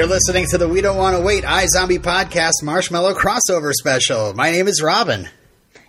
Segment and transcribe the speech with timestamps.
[0.00, 4.32] You're listening to the We Don't Want to Wait iZombie Podcast Marshmallow Crossover Special.
[4.32, 5.28] My name is Robin.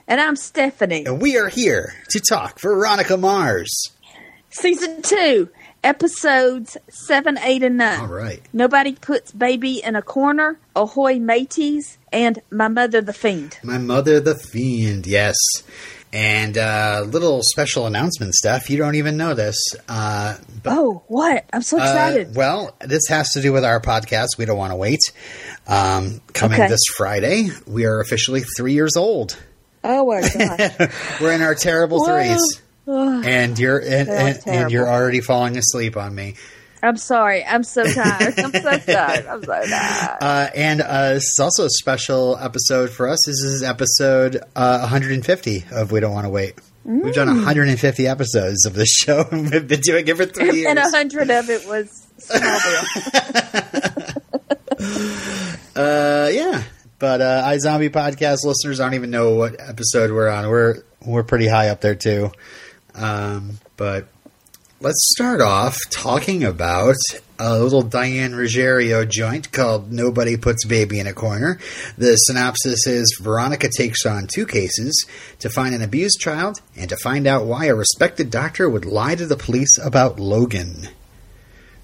[0.05, 1.05] And I'm Stephanie.
[1.05, 3.71] And we are here to talk Veronica Mars.
[4.49, 5.47] Season 2,
[5.85, 7.99] episodes 7, 8, and 9.
[8.01, 8.41] All right.
[8.51, 13.59] Nobody puts baby in a corner, Ahoy Mateys, and My Mother the Fiend.
[13.63, 15.37] My Mother the Fiend, yes.
[16.13, 18.69] And uh, little special announcement stuff.
[18.69, 19.55] You don't even know this.
[19.87, 21.45] Uh, but, oh, what?
[21.53, 22.27] I'm so excited.
[22.27, 24.37] Uh, well, this has to do with our podcast.
[24.37, 24.99] We don't want to wait.
[25.67, 26.69] Um, coming okay.
[26.69, 29.37] this Friday, we are officially three years old.
[29.83, 35.21] Oh my god, we're in our terrible threes, and you're and, and, and, you're already
[35.21, 36.35] falling asleep on me.
[36.83, 37.45] I'm sorry.
[37.45, 38.39] I'm so tired.
[38.39, 39.25] I'm so tired.
[39.27, 40.17] I'm so tired.
[40.21, 43.19] Uh, and uh, this is also a special episode for us.
[43.25, 46.55] This is episode uh, 150 of We Don't Want to Wait.
[46.87, 47.03] Mm.
[47.03, 50.67] We've done 150 episodes of this show, and we've been doing it for three years.
[50.67, 52.07] And 100 of it was
[55.75, 56.63] uh, yeah.
[56.97, 60.47] But uh, iZombie podcast listeners don't even know what episode we're on.
[60.47, 62.31] We're we're pretty high up there too.
[62.93, 64.07] Um, but
[64.81, 66.95] let's start off talking about
[67.37, 71.59] a little Diane Ruggiero joint called Nobody Puts Baby in a Corner.
[71.99, 75.05] The synopsis is Veronica takes on two cases
[75.37, 79.13] to find an abused child and to find out why a respected doctor would lie
[79.13, 80.87] to the police about Logan.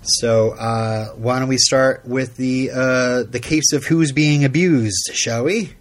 [0.01, 5.11] So, uh, why don't we start with the uh, the case of who's being abused,
[5.13, 5.73] shall we?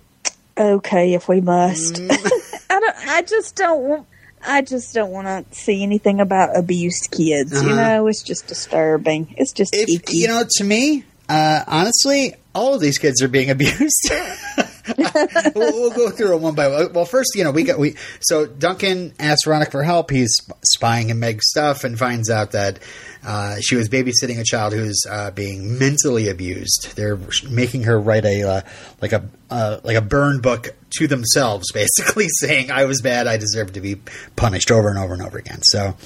[0.59, 1.95] Okay, if we must.
[1.95, 2.11] Mm.
[2.71, 3.09] I don't.
[3.09, 4.07] I just don't want.
[4.45, 7.53] I just don't want to see anything about abused kids.
[7.53, 7.69] Uh-huh.
[7.69, 9.35] You know, it's just disturbing.
[9.37, 10.19] It's just if, icky.
[10.19, 14.11] You know, to me, uh, honestly, all of these kids are being abused.
[15.55, 16.93] we'll, we'll, go through it one by one.
[16.93, 17.97] Well, first, you know, we got we.
[18.21, 20.11] So Duncan asks Veronica for help.
[20.11, 20.31] He's
[20.65, 22.79] spying in Meg's stuff and finds out that
[23.25, 26.95] uh, she was babysitting a child who's uh, being mentally abused.
[26.95, 27.19] They're
[27.51, 28.61] making her write a uh,
[29.01, 33.27] like a uh, like a burn book to themselves, basically saying, "I was bad.
[33.27, 33.97] I deserve to be
[34.37, 35.97] punished over and over and over again." So.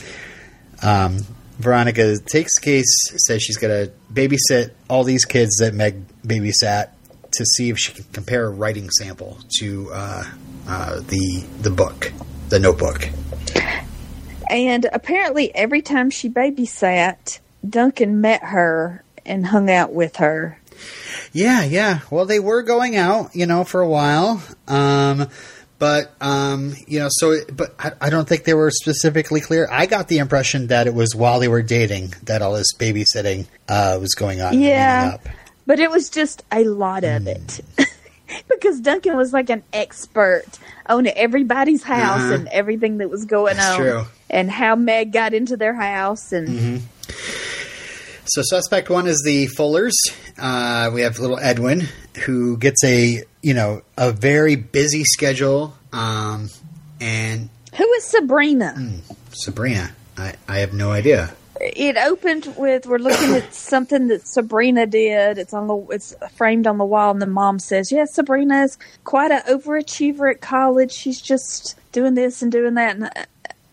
[0.82, 1.18] Um,
[1.58, 2.90] Veronica takes case,
[3.26, 6.88] says she's going to babysit all these kids that Meg babysat
[7.32, 10.24] to see if she can compare a writing sample to uh,
[10.68, 12.12] uh, the the book,
[12.48, 13.08] the notebook.
[14.48, 20.58] And apparently, every time she babysat, Duncan met her and hung out with her.
[21.32, 22.00] Yeah, yeah.
[22.10, 24.42] Well, they were going out, you know, for a while.
[24.66, 25.28] Um,
[25.78, 29.66] but um, you know, so but I, I, don't think they were specifically clear.
[29.70, 33.46] I got the impression that it was while they were dating that all this babysitting
[33.66, 34.60] uh, was going on.
[34.60, 35.16] Yeah,
[35.66, 37.26] but it was just a lot of mm.
[37.28, 37.88] it.
[38.48, 40.46] because Duncan was like an expert
[40.86, 42.34] on everybody's house uh-huh.
[42.34, 44.04] and everything that was going That's on, true.
[44.28, 46.32] and how Meg got into their house.
[46.32, 46.76] And mm-hmm.
[48.26, 49.96] so, suspect one is the Fullers.
[50.38, 51.88] Uh, we have little Edwin
[52.24, 56.48] who gets a you know a very busy schedule, um,
[57.00, 58.74] and who is Sabrina?
[58.76, 59.00] Mm,
[59.32, 64.86] Sabrina, I, I have no idea it opened with we're looking at something that Sabrina
[64.86, 65.38] did.
[65.38, 68.62] It's on the it's framed on the wall, and the mom says, "Yes, yeah, Sabrina
[68.62, 70.92] is quite an overachiever at college.
[70.92, 73.24] She's just doing this and doing that." And uh,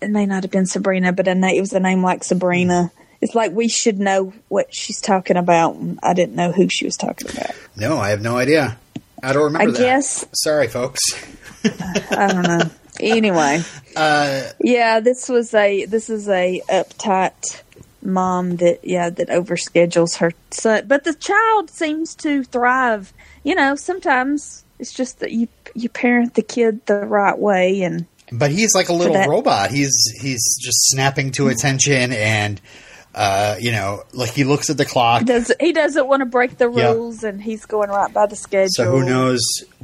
[0.02, 2.92] it may not have been Sabrina, but it was a name like Sabrina.
[3.20, 5.78] It's like we should know what she's talking about.
[6.04, 7.52] I didn't know who she was talking about.
[7.76, 8.78] No, I have no idea.
[9.24, 9.70] I don't remember.
[9.70, 9.80] I that.
[9.80, 10.26] guess.
[10.34, 11.02] Sorry, folks.
[12.12, 12.70] I don't know.
[13.00, 13.62] Anyway,
[13.96, 17.62] uh, yeah, this was a this is a uptight
[18.02, 23.14] mom that yeah that overschedules her son but the child seems to thrive
[23.44, 28.06] you know sometimes it's just that you you parent the kid the right way and
[28.32, 32.62] but he's like a little that, robot he's he's just snapping to attention and
[33.18, 35.22] uh, you know, like he looks at the clock.
[35.22, 37.34] He, does, he doesn't want to break the rules, yep.
[37.34, 38.70] and he's going right by the schedule.
[38.70, 39.42] So who knows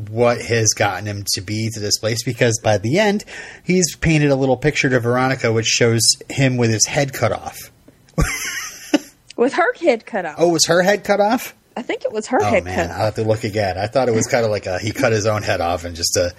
[0.08, 2.24] what has gotten him to be to this place?
[2.24, 3.26] Because by the end,
[3.64, 7.72] he's painted a little picture to Veronica, which shows him with his head cut off.
[9.38, 10.36] With her head cut off.
[10.38, 11.56] Oh, was her head cut off?
[11.76, 12.48] I think it was her head.
[12.48, 13.78] oh, head man, cut I'll have to look again.
[13.78, 15.96] I thought it was kind of like a he cut his own head off and
[15.96, 16.30] just uh,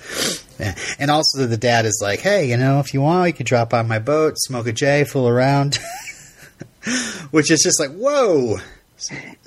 [0.61, 0.75] a.
[0.99, 3.75] And also the dad is like, hey, you know, if you want, you could drop
[3.75, 5.79] on my boat, smoke a J, fool around.
[7.31, 8.59] Which is just like, whoa.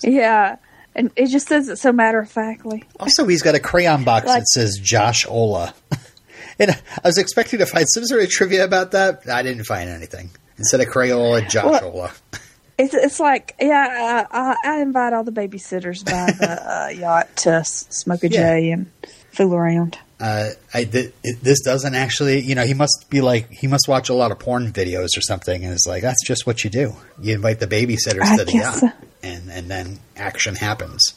[0.03, 0.57] Yeah.
[0.95, 2.83] And it just says it so matter of factly.
[2.99, 5.73] Also, he's got a crayon box like, that says Josh Ola.
[6.59, 9.29] and I was expecting to find some sort of trivia about that.
[9.29, 10.31] I didn't find anything.
[10.57, 12.11] Instead of Crayola, Josh well,
[12.77, 17.63] It's it's like yeah, uh, I invite all the babysitters by the uh, yacht to
[17.65, 18.59] smoke a yeah.
[18.59, 18.91] J and
[19.31, 19.97] fool around.
[20.19, 21.13] Uh, I, th-
[21.43, 24.39] this doesn't actually, you know, he must be like, he must watch a lot of
[24.39, 26.95] porn videos or something, and it's like that's just what you do.
[27.21, 28.75] You invite the babysitters I to the yacht.
[28.75, 28.89] So.
[29.21, 31.13] and and then action happens.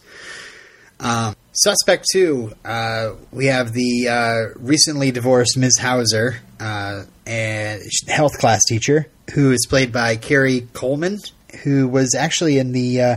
[0.99, 5.79] Um, suspect two, uh, we have the uh, recently divorced Ms.
[5.79, 11.19] Hauser, uh, and health class teacher, who is played by Carrie Coleman,
[11.63, 13.17] who was actually in the uh,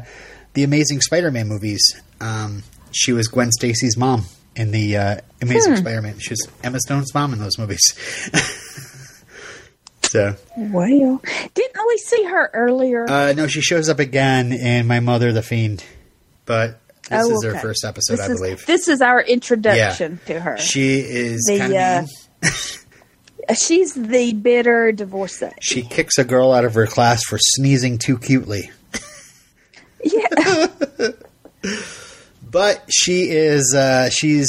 [0.54, 1.82] the Amazing Spider-Man movies.
[2.22, 4.26] Um, she was Gwen Stacy's mom
[4.56, 6.20] in the uh, Amazing Spider-Man.
[6.20, 7.82] She was Emma Stone's mom in those movies.
[10.04, 11.22] so, Well,
[11.56, 13.10] didn't we see her earlier?
[13.10, 15.84] uh, no, she shows up again in My Mother the Fiend,
[16.46, 18.66] but this Oh, is her first episode, this I is, believe.
[18.66, 20.58] This is our introduction to her.
[20.58, 22.10] She is The, kind of
[23.50, 23.54] uh.
[23.56, 25.50] She's the bitter divorcee.
[25.60, 28.72] She kicks a girl out of her class for sneezing too cutely.
[30.06, 30.68] Yeah.
[32.52, 34.48] But she is uh, she's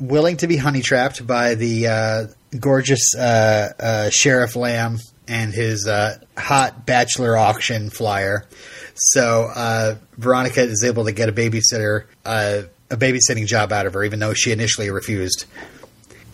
[0.00, 2.24] willing to be honey trapped by the uh,
[2.58, 4.98] gorgeous uh, uh, Sheriff Lamb
[5.28, 8.46] and his uh, hot bachelor auction flyer.
[8.94, 13.94] So uh, Veronica is able to get a babysitter uh, a babysitting job out of
[13.94, 15.46] her, even though she initially refused.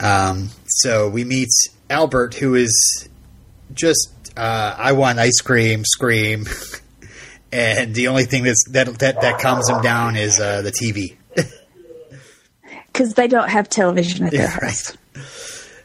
[0.01, 1.49] Um, so we meet
[1.89, 3.09] Albert, who is
[3.73, 6.47] just uh, I want ice cream, scream.
[7.51, 11.17] And the only thing that's, that that that calms him down is uh, the TV.
[12.93, 14.95] Because they don't have television at their Yeah, house.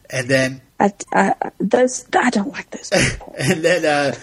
[0.09, 3.35] And then I, I, those I don't like those people.
[3.37, 4.15] and then uh,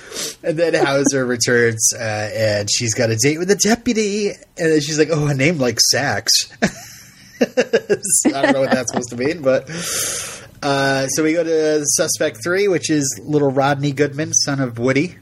[0.43, 4.81] and then Hauser returns uh, and she's got a date with the deputy and then
[4.81, 6.31] she's like, "Oh, a name like Sax."
[7.43, 9.71] I don't know what that's supposed to mean, but
[10.63, 15.17] uh, so we go to suspect three, which is little Rodney Goodman, son of Woody,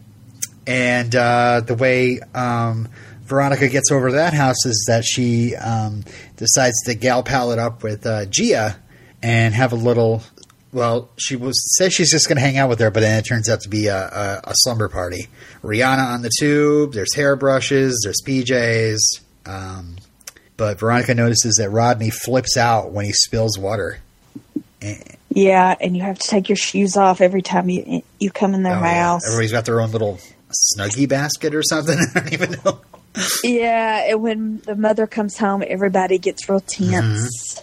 [0.67, 2.89] and uh, the way um,
[3.23, 6.03] Veronica gets over to that house is that she um,
[6.37, 8.77] decides to gal pal it up with uh, Gia
[9.23, 10.23] and have a little.
[10.79, 13.23] Well, she was says she's just going to hang out with her, but then it
[13.27, 15.27] turns out to be a, a, a slumber party.
[15.63, 16.93] Rihanna on the tube.
[16.93, 18.01] There's hairbrushes.
[18.05, 18.99] There's PJs.
[19.45, 19.97] Um,
[20.57, 23.99] but Veronica notices that Rodney flips out when he spills water.
[25.31, 28.63] Yeah, and you have to take your shoes off every time you you come in
[28.63, 29.03] their Oh, yeah.
[29.05, 29.27] house.
[29.27, 30.19] Everybody's got their own little
[30.77, 31.99] snuggie basket or something.
[32.15, 32.81] I don't even know.
[33.43, 37.61] Yeah, and when the mother comes home, everybody gets real tense.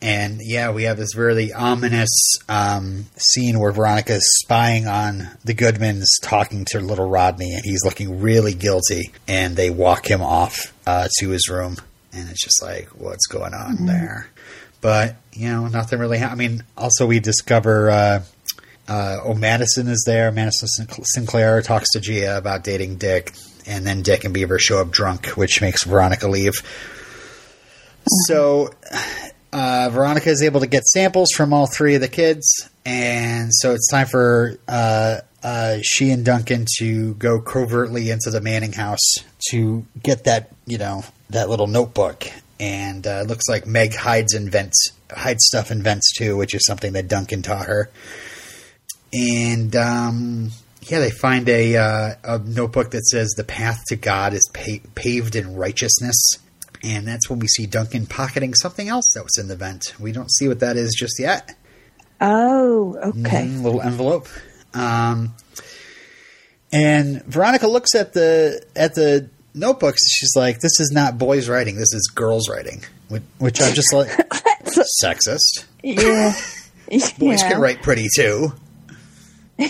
[0.00, 2.10] And yeah, we have this really ominous
[2.48, 7.84] um, scene where Veronica is spying on the Goodmans talking to little Rodney, and he's
[7.84, 9.10] looking really guilty.
[9.26, 11.76] And they walk him off uh, to his room,
[12.12, 14.28] and it's just like, what's going on there?
[14.80, 16.18] But you know, nothing really.
[16.18, 17.90] Ha- I mean, also we discover.
[17.90, 18.22] Uh,
[18.86, 20.32] uh, oh, Madison is there.
[20.32, 23.32] Madison Sin- Sinclair talks to Gia about dating Dick,
[23.66, 26.62] and then Dick and Beaver show up drunk, which makes Veronica leave.
[28.26, 28.70] So
[29.52, 33.72] uh, Veronica is able to get samples from all three of the kids, and so
[33.72, 39.14] it's time for uh, uh, she and Duncan to go covertly into the Manning house
[39.50, 42.26] to get that you know that little notebook.
[42.60, 46.66] And uh, it looks like Meg hides invents hides stuff in vents too, which is
[46.66, 47.88] something that Duncan taught her.
[49.12, 50.50] And um,
[50.82, 54.86] yeah, they find a uh, a notebook that says the path to God is pa-
[54.94, 56.16] paved in righteousness.
[56.82, 59.94] And that's when we see Duncan pocketing something else that was in the vent.
[59.98, 61.54] We don't see what that is just yet.
[62.20, 63.46] Oh, okay.
[63.46, 64.28] Mhm, little envelope.
[64.74, 65.34] Um,
[66.72, 70.00] and Veronica looks at the at the notebooks.
[70.08, 71.76] She's like, "This is not boys writing.
[71.76, 74.08] This is girls writing." Which, which I'm just like,
[75.02, 75.64] sexist.
[75.82, 76.34] Yeah.
[77.18, 77.50] Boys yeah.
[77.50, 78.52] can write pretty too.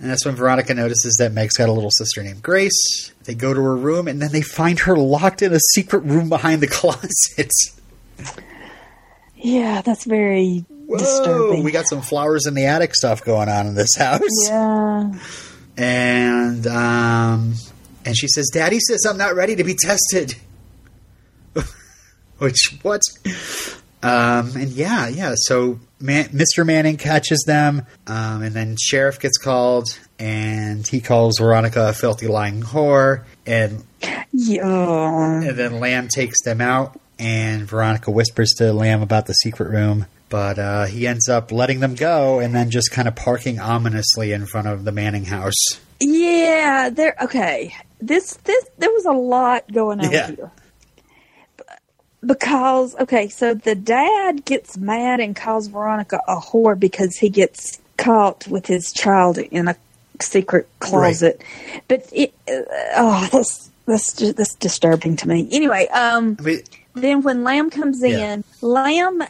[0.00, 3.12] and that's when Veronica notices that Meg's got a little sister named Grace.
[3.24, 6.28] They go to her room and then they find her locked in a secret room
[6.28, 7.50] behind the closet.
[9.36, 11.64] Yeah, that's very Whoa, disturbing.
[11.64, 14.20] we got some flowers in the attic stuff going on in this house.
[14.48, 15.12] yeah.
[15.76, 17.54] And um,
[18.04, 20.34] and she says, "Daddy says I'm not ready to be tested."
[22.38, 23.00] Which what?
[24.02, 25.34] Um, and yeah, yeah.
[25.36, 26.64] So Man- Mr.
[26.64, 32.26] Manning catches them, um, and then sheriff gets called, and he calls Veronica a filthy
[32.26, 33.84] lying whore, and
[34.32, 35.42] Yeah.
[35.42, 40.06] and then Lamb takes them out, and Veronica whispers to Lamb about the secret room.
[40.30, 44.32] But uh, he ends up letting them go, and then just kind of parking ominously
[44.32, 45.56] in front of the Manning house.
[46.00, 47.74] Yeah, there okay.
[48.00, 50.28] This this there was a lot going on Yeah.
[50.28, 50.50] here.
[52.24, 57.80] Because okay, so the dad gets mad and calls Veronica a whore because he gets
[57.96, 59.76] caught with his child in a
[60.20, 61.42] secret closet.
[61.88, 62.60] But it uh,
[62.96, 65.48] oh, that's that's that's disturbing to me.
[65.50, 66.60] Anyway, um I mean,
[66.94, 68.34] then when Lamb comes Yeah.
[68.34, 69.22] in, Lamb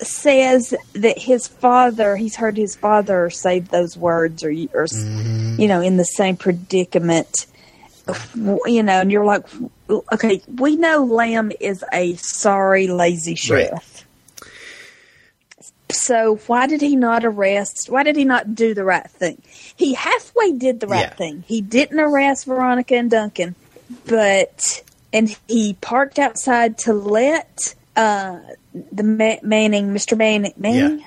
[0.00, 5.60] says that his father, he's heard his father say those words or, or Mm-hmm.
[5.60, 7.46] you know, in the same predicament.
[8.66, 9.44] you know, and you're like,
[9.88, 13.72] okay, we know Lamb is a sorry, lazy sheriff.
[13.72, 13.94] Right.
[15.90, 17.88] So why did he not arrest?
[17.88, 19.40] Why did he not do the right thing?
[19.74, 21.14] He halfway did the right yeah.
[21.14, 21.44] thing.
[21.46, 23.54] He didn't arrest Veronica and Duncan,
[24.06, 28.38] but and he parked outside to let uh,
[28.92, 30.16] the Ma- Manning, Mr.
[30.16, 31.06] Manning, Manning, yeah.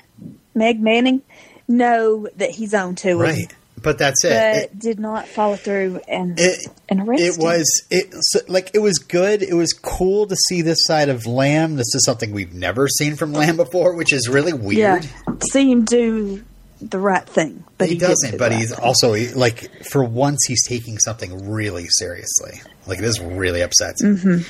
[0.56, 1.22] Meg Manning,
[1.68, 3.54] know that he's on to right.
[3.82, 4.30] But that's it.
[4.30, 8.14] But it, did not follow through and it, and arrest It was it
[8.50, 9.42] like it was good.
[9.42, 11.76] It was cool to see this side of Lamb.
[11.76, 15.06] This is something we've never seen from Lamb before, which is really weird.
[15.06, 16.44] Yeah, see him do
[16.82, 18.38] the right thing, but he, he doesn't.
[18.38, 18.84] But he's thing.
[18.84, 22.62] also like for once he's taking something really seriously.
[22.88, 24.18] Like this really upsets him.
[24.18, 24.42] Mm-hmm.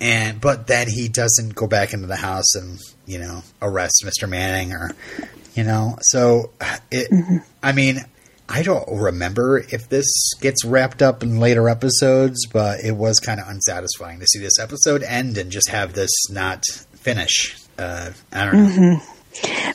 [0.00, 4.28] And but then he doesn't go back into the house and you know arrest Mr.
[4.28, 4.90] Manning or
[5.54, 5.96] you know.
[6.02, 6.52] So
[6.90, 7.10] it.
[7.10, 7.38] Mm-hmm.
[7.62, 8.04] I mean,
[8.48, 10.06] I don't remember if this
[10.40, 14.58] gets wrapped up in later episodes, but it was kind of unsatisfying to see this
[14.58, 16.64] episode end and just have this not
[16.94, 17.58] finish.
[17.78, 18.68] Uh, I don't know.
[18.68, 19.12] Mm-hmm.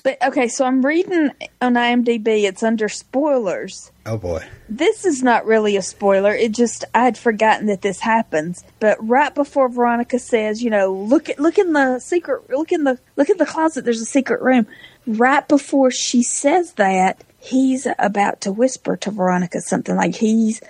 [0.03, 1.29] But okay, so I'm reading
[1.61, 2.43] on IMDb.
[2.43, 3.91] It's under spoilers.
[4.05, 6.33] Oh boy, this is not really a spoiler.
[6.33, 8.63] It just I had forgotten that this happens.
[8.79, 12.83] But right before Veronica says, you know, look at look in the secret, look in
[12.83, 13.85] the look in the closet.
[13.85, 14.67] There's a secret room.
[15.05, 20.61] Right before she says that, he's about to whisper to Veronica something like he's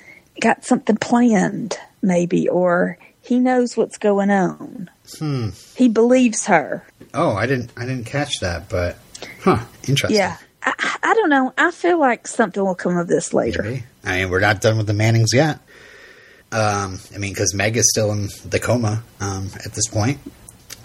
[0.42, 4.90] got something planned, maybe, or he knows what's going on.
[5.20, 5.50] Hmm.
[5.76, 6.86] He believes her.
[7.14, 7.72] Oh, I didn't.
[7.78, 8.98] I didn't catch that, but
[9.42, 10.18] huh, interesting.
[10.18, 11.54] Yeah, I, I don't know.
[11.58, 13.62] I feel like something will come of this later.
[13.62, 13.84] Maybe.
[14.04, 15.60] I mean, we're not done with the Mannings yet.
[16.52, 20.20] Um, I mean, because Meg is still in the coma um, at this point.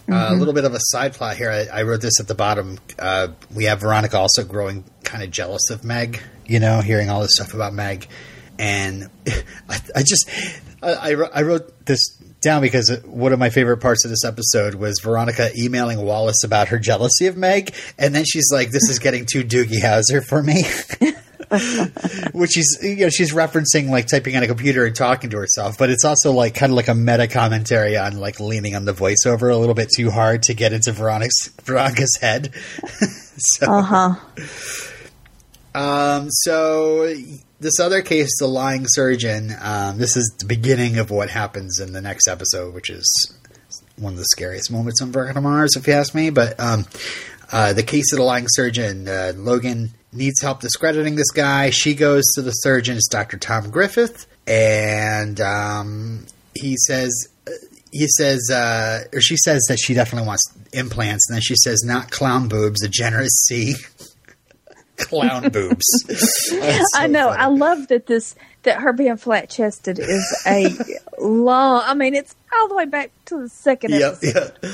[0.09, 0.13] Mm-hmm.
[0.15, 1.51] Uh, a little bit of a side plot here.
[1.51, 2.79] I, I wrote this at the bottom.
[2.99, 7.21] Uh, we have Veronica also growing kind of jealous of Meg, you know, hearing all
[7.21, 8.07] this stuff about Meg.
[8.59, 9.11] And
[9.69, 10.31] I, I just,
[10.83, 15.01] I, I wrote this down because one of my favorite parts of this episode was
[15.03, 17.75] Veronica emailing Wallace about her jealousy of Meg.
[17.99, 20.65] And then she's like, this is getting too Doogie Howser for me.
[22.33, 25.79] which she's you know she's referencing like typing on a computer and talking to herself,
[25.79, 28.93] but it's also like kind of like a meta commentary on like leaning on the
[28.93, 32.55] voiceover a little bit too hard to get into Veronica's Veronica's head.
[33.39, 34.15] so, uh huh.
[35.75, 36.31] Um.
[36.31, 37.15] So
[37.61, 39.53] this other case, the lying surgeon.
[39.61, 43.07] Um, this is the beginning of what happens in the next episode, which is
[43.97, 46.31] one of the scariest moments on Veronica Mars, if you ask me.
[46.31, 46.85] But um,
[47.51, 51.71] uh, the case of the lying surgeon, uh, Logan needs help discrediting this guy.
[51.71, 53.39] She goes to the surgeon, it's Dr.
[53.39, 57.29] Tom Griffith, and um, he says,
[57.91, 61.83] he says, uh, or she says that she definitely wants implants, and then she says,
[61.85, 63.75] not clown boobs, a generous C.
[64.97, 65.85] clown boobs.
[66.09, 66.61] so
[66.95, 67.29] I know.
[67.29, 67.43] Funny.
[67.43, 68.35] I love that this
[68.65, 70.75] that her being flat chested is a
[71.21, 71.83] long.
[71.87, 74.59] I mean, it's all the way back to the second yep, episode.
[74.63, 74.71] Yeah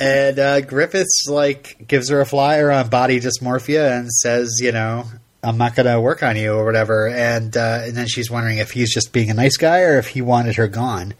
[0.00, 5.04] and uh, Griffiths like gives her a flyer on body dysmorphia and says, you know,
[5.42, 7.08] I'm not going to work on you or whatever.
[7.08, 10.08] And uh, and then she's wondering if he's just being a nice guy or if
[10.08, 11.14] he wanted her gone.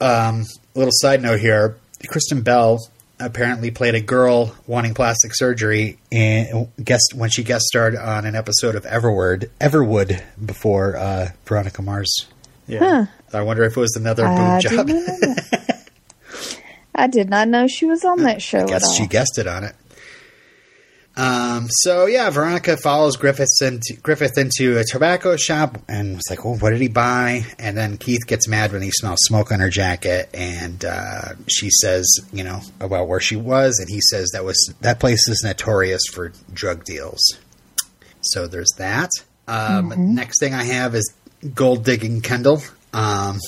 [0.00, 0.44] Um,
[0.74, 1.78] little side note here:
[2.08, 2.80] Kristen Bell
[3.20, 8.34] apparently played a girl wanting plastic surgery and guest when she guest starred on an
[8.34, 12.26] episode of Everwood Everwood before uh, Veronica Mars.
[12.66, 13.38] Yeah, huh.
[13.38, 14.88] I wonder if it was another boob job.
[16.94, 18.64] I did not know she was on that show.
[18.64, 19.74] I guess she guessed it on it.
[21.14, 26.44] Um, so yeah, Veronica follows Griffiths into, Griffith into a tobacco shop and it's like,
[26.46, 29.60] "Oh, what did he buy?" And then Keith gets mad when he smells smoke on
[29.60, 34.30] her jacket, and uh, she says, you know, about where she was, and he says
[34.32, 37.20] that was that place is notorious for drug deals.
[38.22, 39.10] So there's that.
[39.48, 40.14] Um, mm-hmm.
[40.14, 41.12] Next thing I have is
[41.54, 42.62] gold digging Kendall.
[42.94, 43.38] Um,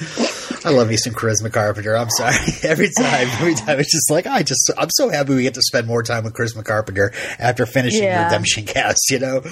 [0.64, 1.96] I love me some Charisma Carpenter.
[1.96, 2.36] I'm sorry.
[2.62, 5.62] Every time, every time, it's just like I just I'm so happy we get to
[5.62, 8.24] spend more time with Charisma Carpenter after finishing yeah.
[8.24, 9.10] Redemption Cast.
[9.10, 9.42] You know,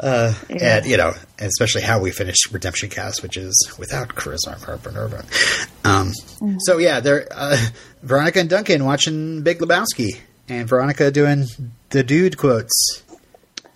[0.00, 0.78] uh, yeah.
[0.78, 5.08] and you know, and especially how we finish Redemption Cast, which is without Charisma Carpenter.
[5.08, 5.24] But,
[5.88, 6.56] um, mm.
[6.60, 7.56] so yeah, there, uh,
[8.02, 11.46] Veronica and Duncan watching Big Lebowski, and Veronica doing
[11.90, 13.02] the dude quotes.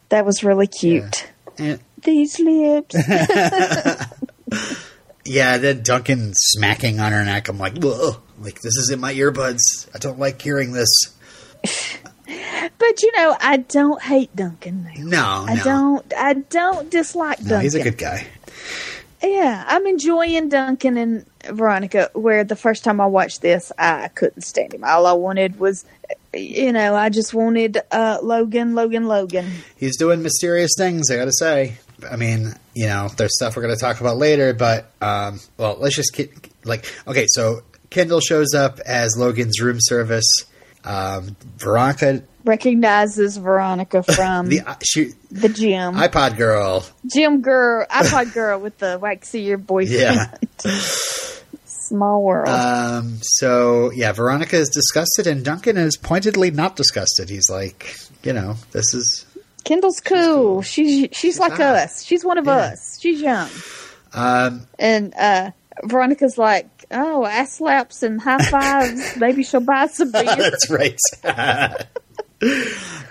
[0.09, 1.31] That was really cute.
[1.59, 1.65] Yeah.
[1.65, 2.95] And, These lips.
[5.25, 7.49] Yeah, then Duncan smacking on her neck.
[7.49, 8.17] I'm like, Whoa.
[8.39, 9.89] like this is in my earbuds.
[9.95, 10.89] I don't like hearing this.
[12.79, 14.89] but you know, I don't hate Duncan.
[14.99, 15.45] Now.
[15.47, 15.65] No, I no.
[15.65, 16.15] don't.
[16.15, 17.63] I don't dislike no, Duncan.
[17.63, 18.27] He's a good guy.
[19.23, 22.11] Yeah, I'm enjoying Duncan and Veronica.
[22.13, 24.85] Where the first time I watched this, I couldn't stand him.
[24.85, 25.87] All I wanted was,
[26.35, 29.51] you know, I just wanted uh, Logan, Logan, Logan.
[29.77, 31.11] He's doing mysterious things.
[31.11, 31.79] I got to say.
[32.11, 35.77] I mean, you know, there's stuff we're going to talk about later, but um, well,
[35.79, 36.31] let's just get
[36.65, 37.27] like okay.
[37.29, 40.27] So Kendall shows up as Logan's room service.
[40.85, 45.95] Um, Veronica, Recognizes Veronica from the the, uh, she gym.
[45.95, 46.85] iPod girl.
[47.11, 50.01] gym girl, iPod girl with the waxier boyfriend.
[50.01, 50.37] Yeah.
[51.65, 52.49] Small world.
[52.49, 57.31] Um, so yeah, Veronica is disgusted, and Duncan is pointedly not disgusted.
[57.31, 59.25] He's like, you know, this is
[59.65, 60.63] Kendall's cool.
[60.63, 61.61] She's she's, like hot.
[61.77, 62.05] us.
[62.05, 62.53] She's one of Yeah.
[62.73, 62.99] us.
[63.01, 63.49] She's young.
[64.13, 65.51] um, And uh,
[65.85, 69.17] Veronica's like, oh, ass slaps and high fives.
[69.17, 70.25] Maybe she'll buy some beer.
[70.25, 70.99] That's right.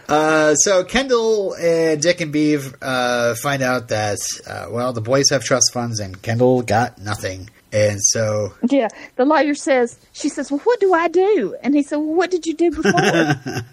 [0.10, 5.30] uh, so Kendall and Dick and Beav uh, find out that uh, well, the boys
[5.32, 7.50] have trust funds, and Kendall got nothing.
[7.72, 8.88] And so, yeah.
[9.16, 11.56] The lawyer says, she says, well, what do I do?
[11.64, 13.64] And he said, well, what did you do before?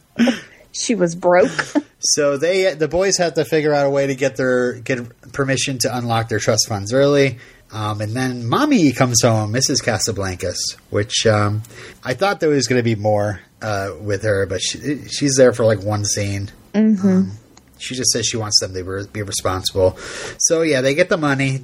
[0.73, 1.51] She was broke.
[1.99, 5.79] so they the boys have to figure out a way to get their get permission
[5.79, 7.39] to unlock their trust funds early.
[7.73, 9.81] Um, and then mommy comes home, Mrs.
[9.81, 10.59] Casablancas,
[10.91, 11.63] which um,
[12.03, 15.53] I thought there was going to be more uh, with her, but she, she's there
[15.53, 16.51] for like one scene.
[16.75, 17.33] Um,
[17.79, 19.97] she just says she wants them to be- be responsible.
[20.39, 21.61] So yeah, they get the money.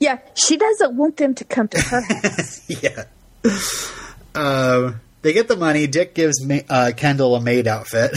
[0.00, 0.18] yeah.
[0.34, 2.70] She doesn't want them to come to her house.
[2.82, 3.04] yeah.
[4.34, 4.92] Uh,
[5.22, 5.86] they get the money.
[5.86, 8.12] Dick gives ma- uh, Kendall a maid outfit.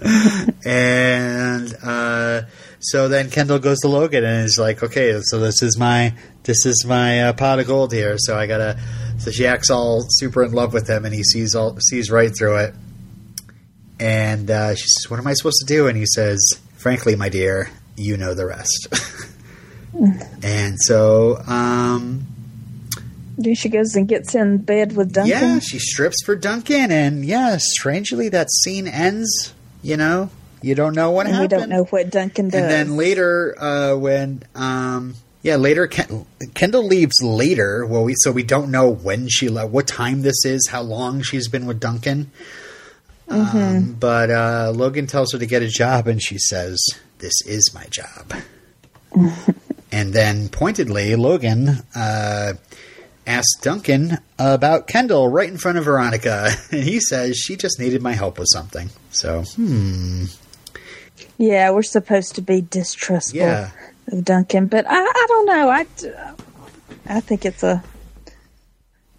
[0.64, 2.42] and uh,
[2.80, 6.14] so then Kendall goes to Logan and is like, okay, so this is my
[6.44, 8.16] this is my uh, pot of gold here.
[8.18, 8.78] So I gotta.
[9.18, 12.30] So she acts all super in love with him, and he sees all sees right
[12.36, 12.74] through it.
[13.98, 16.38] And uh, she says, "What am I supposed to do?" And he says,
[16.76, 18.88] "Frankly, my dear, you know the rest."
[20.42, 22.26] and so, um,
[23.38, 25.30] then she goes and gets in bed with Duncan.
[25.30, 29.54] yeah, she strips for Duncan, and yeah, strangely, that scene ends.
[29.80, 32.60] You know, you don't know what and we don't know what Duncan does.
[32.60, 37.86] And then later, uh, when um, yeah, later Ken- Kendall leaves later.
[37.86, 41.22] Well, we so we don't know when she left, what time this is, how long
[41.22, 42.32] she's been with Duncan.
[43.28, 43.56] Mm-hmm.
[43.56, 46.78] Um, but uh, Logan tells her to get a job, and she says,
[47.18, 48.34] "This is my job."
[49.92, 52.54] and then pointedly, Logan uh,
[53.28, 58.02] asks Duncan about Kendall right in front of Veronica, and he says she just needed
[58.02, 58.90] my help with something.
[59.10, 60.24] So, hmm,
[61.36, 63.70] yeah, we're supposed to be distrustful yeah.
[64.08, 65.68] of Duncan, but I, I don't know.
[65.70, 65.86] I,
[67.06, 67.82] I think it's a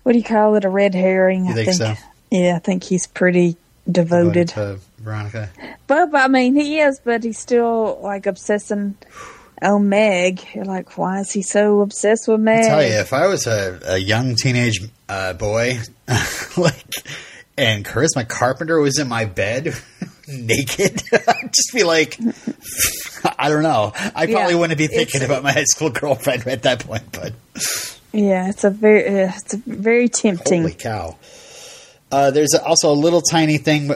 [0.04, 0.66] what do you call it?
[0.66, 1.46] A red herring.
[1.46, 1.78] You I think think.
[1.78, 2.04] so?
[2.32, 3.58] Yeah, I think he's pretty
[3.90, 4.50] devoted.
[4.50, 5.50] to Veronica.
[5.88, 8.96] But, but I mean, he is, but he's still like obsessing
[9.62, 10.42] on Meg.
[10.54, 12.66] You're like, why is he so obsessed with Meg?
[12.66, 15.80] I tell you, if I was a, a young teenage uh, boy,
[16.58, 16.84] like,
[17.58, 19.74] and Charisma Carpenter was in my bed
[20.28, 22.18] naked, I'd just be like,
[23.38, 23.92] I don't know.
[23.96, 27.34] I probably Yeah, wouldn't be thinking about my high school girlfriend at that point, but
[28.14, 30.62] Yeah, it's a very, uh, it's a very tempting.
[30.62, 31.18] holy cow.
[32.12, 33.92] Uh, there's also a little tiny thing.
[33.92, 33.96] I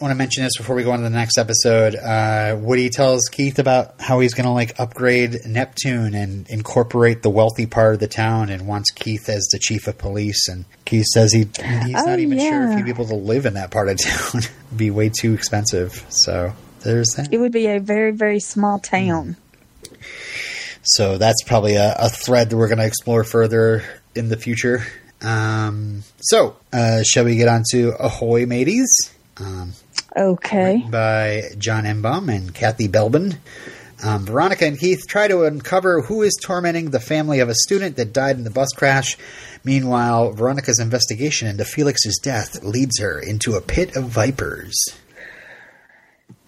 [0.00, 1.94] want to mention this before we go on to the next episode.
[1.94, 7.30] Uh, Woody tells Keith about how he's going to like upgrade Neptune and incorporate the
[7.30, 10.46] wealthy part of the town, and wants Keith as the chief of police.
[10.48, 11.48] And Keith says he
[11.84, 13.98] he's Oh, not even sure if he'd be able to live in that part of
[14.02, 14.42] town.
[14.42, 16.04] It'd be way too expensive.
[16.10, 17.32] So there's that.
[17.32, 19.36] It would be a very, very small town.
[20.82, 23.82] So that's probably a, a thread that we're going to explore further
[24.14, 24.82] in the future.
[25.22, 28.88] Um, so, uh, shall we get on to Ahoy Mateys?
[29.38, 29.72] Um,
[30.16, 30.84] Okay.
[30.90, 33.36] by John Enbom and Cathy Belben.
[34.02, 37.96] Um, Veronica and Keith try to uncover who is tormenting the family of a student
[37.96, 39.16] that died in the bus crash.
[39.64, 44.76] Meanwhile, Veronica's investigation into Felix's death leads her into a pit of vipers.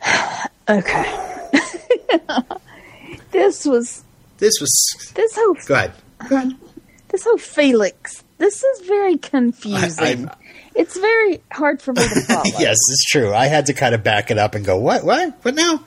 [0.68, 1.48] Okay.
[3.33, 4.04] this was
[4.38, 5.12] This was.
[5.16, 5.92] this whole Go ahead.
[7.09, 8.22] this whole Felix.
[8.40, 10.29] This is very confusing.
[10.29, 10.35] I-
[10.74, 12.42] it's very hard for me to follow.
[12.44, 13.35] yes, it's true.
[13.35, 15.05] I had to kind of back it up and go, what?
[15.05, 15.35] What?
[15.44, 15.85] What now?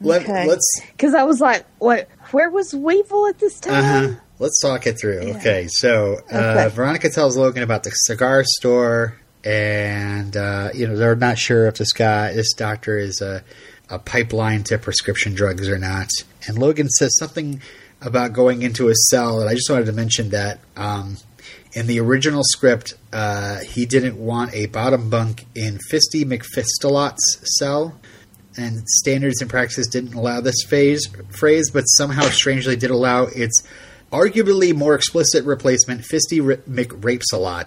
[0.00, 0.46] Let, Okay.
[0.48, 2.08] Let's Because I was like, what?
[2.32, 3.74] Where was Weevil at this time?
[4.06, 4.20] Uh-huh.
[4.38, 5.26] Let's talk it through.
[5.28, 5.36] Yeah.
[5.38, 6.74] Okay, so uh, Okay.
[6.74, 11.76] Veronica tells Logan about the cigar store, and uh, you know they're not sure if
[11.76, 13.44] this guy, this doctor, is a,
[13.88, 16.08] a pipeline to prescription drugs or not.
[16.48, 17.62] And Logan says something
[18.00, 21.18] about going into a cell, and I just wanted to mention that um,
[21.72, 27.94] in the original script, uh, he didn't want a bottom bunk in Fisty McFistalot's cell
[28.56, 33.62] and standards and practices didn't allow this phase phrase, but somehow strangely did allow its
[34.12, 37.66] arguably more explicit replacement, Fisty R- McRapes a lot.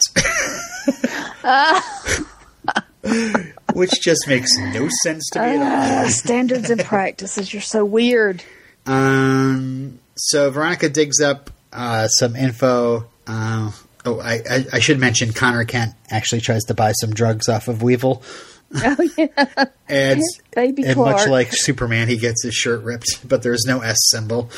[3.73, 6.05] Which just makes no sense to me at all.
[6.05, 7.51] Uh, standards and practices.
[7.53, 8.43] You're so weird.
[8.85, 13.07] Um, so Veronica digs up uh, some info.
[13.27, 13.71] Uh,
[14.05, 17.67] oh, I, I, I should mention Connor Kent actually tries to buy some drugs off
[17.67, 18.21] of Weevil.
[18.75, 20.21] Oh yeah, And,
[20.53, 21.17] baby and Clark.
[21.17, 24.49] much like Superman, he gets his shirt ripped, but there's no S symbol.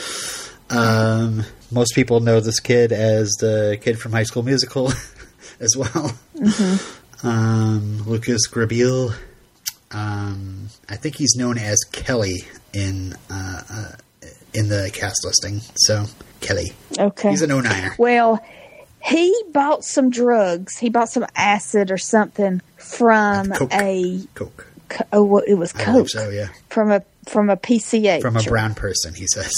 [0.70, 4.92] Um, most people know this kid as the kid from High School Musical
[5.60, 6.12] as well.
[7.24, 9.14] Um, Lucas Grabeel.
[9.92, 13.92] Um, I think he's known as Kelly in uh, uh,
[14.54, 15.62] in the cast listing.
[15.76, 16.06] So
[16.42, 17.30] Kelly, okay.
[17.32, 17.98] he's an 09er.
[17.98, 18.44] Well,
[19.04, 20.78] he bought some drugs.
[20.78, 23.74] He bought some acid or something from Coke.
[23.74, 24.68] a Coke.
[24.90, 26.48] co- oh, well, it was coke so, yeah.
[26.70, 29.52] from a from a PCH From a brown person, he says.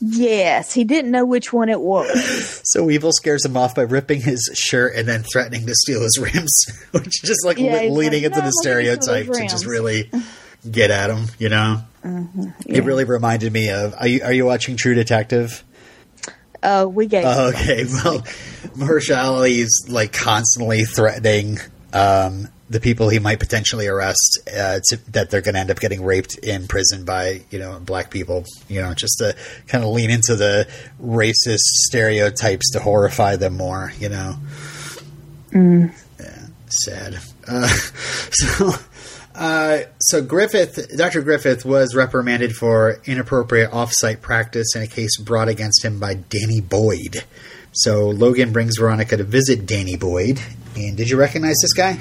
[0.00, 2.62] Yes, he didn't know which one it was.
[2.68, 6.18] So Weevil scares him off by ripping his shirt and then threatening to steal his
[6.18, 6.52] rims,
[6.90, 8.52] which is just like Yeah, le- like, into "No, the let me get some of
[8.60, 10.10] stereotype to just really
[10.70, 11.26] get at him.
[11.38, 11.80] You know,
[12.66, 12.76] yeah.
[12.76, 13.94] it really reminded me of.
[13.98, 15.64] Are you, are you watching True Detective?
[16.62, 17.24] Oh, we gave.
[17.24, 18.20] Oh, okay, well,
[18.76, 21.58] Mahershala Ali is like constantly threatening
[21.92, 25.78] um, the people he might potentially arrest uh, to, that they're going to end up
[25.80, 28.44] getting raped in prison by you know black people.
[28.68, 29.36] You know, just to
[29.68, 30.68] kind of lean into the
[31.00, 33.92] racist stereotypes to horrify them more.
[34.00, 34.36] You know,
[36.18, 37.18] yeah, sad.
[37.46, 37.68] Uh,
[38.30, 38.72] so.
[39.38, 41.22] Uh, so Griffith, Dr.
[41.22, 46.60] Griffith was reprimanded for inappropriate off-site practice in a case brought against him by Danny
[46.60, 47.24] Boyd.
[47.70, 50.40] So Logan brings Veronica to visit Danny Boyd.
[50.74, 51.98] And did you recognize this guy?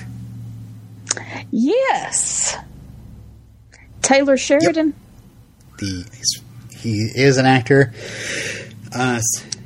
[1.51, 2.57] Yes,
[4.01, 4.93] Taylor Sheridan,
[5.77, 6.05] The
[6.71, 7.93] he is an actor.
[8.93, 9.19] Uh,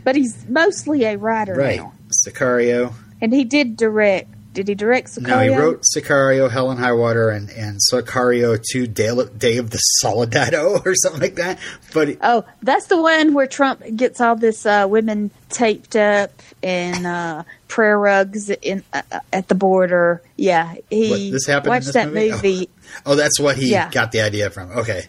[0.04, 1.94] but he's mostly a writer right, now,
[2.28, 2.94] Sicario.
[3.22, 4.30] and he did direct.
[4.54, 5.28] Did he direct Sicario?
[5.28, 9.70] No, he wrote Sicario, Hell and High Water, and and Sicario Two, Day, Day of
[9.70, 11.58] the Soldado, or something like that.
[11.94, 17.06] But Oh, that's the one where Trump gets all this uh, women taped up in
[17.06, 20.22] uh, prayer rugs in uh, uh, at the border.
[20.36, 22.32] Yeah, he What, this happened watched this that movie?
[22.32, 22.70] movie.
[23.06, 23.90] oh, that's what he Yeah.
[23.90, 24.72] got the idea from.
[24.72, 25.06] Okay,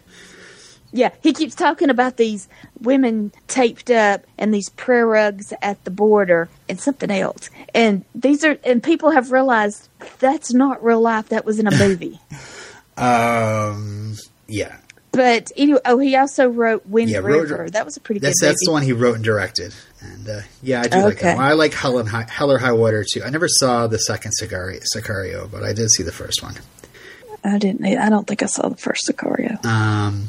[0.95, 2.49] Yeah, he keeps talking about these
[2.81, 7.49] women taped up and these prayer rugs at the border and something else.
[7.75, 11.31] And these are and people have realized that's not real life.
[11.31, 12.21] That was in a movie.
[12.99, 14.17] um,
[14.49, 14.77] yeah,
[15.13, 17.71] but anyway, oh, he also wrote Wind Yeah, wrote- River.
[17.71, 20.41] that was a pretty That's good that's the one he wrote and directed, and uh,
[20.63, 21.37] yeah, I do like that.
[21.37, 21.45] One.
[21.45, 23.23] I like Hell and High, Hell or High Water too.
[23.25, 26.55] I never saw the second Sicario, Sicario, but I did see the first one.
[27.45, 27.85] I didn't.
[27.85, 29.65] I don't think I saw the first Sicario.
[29.65, 30.29] Um,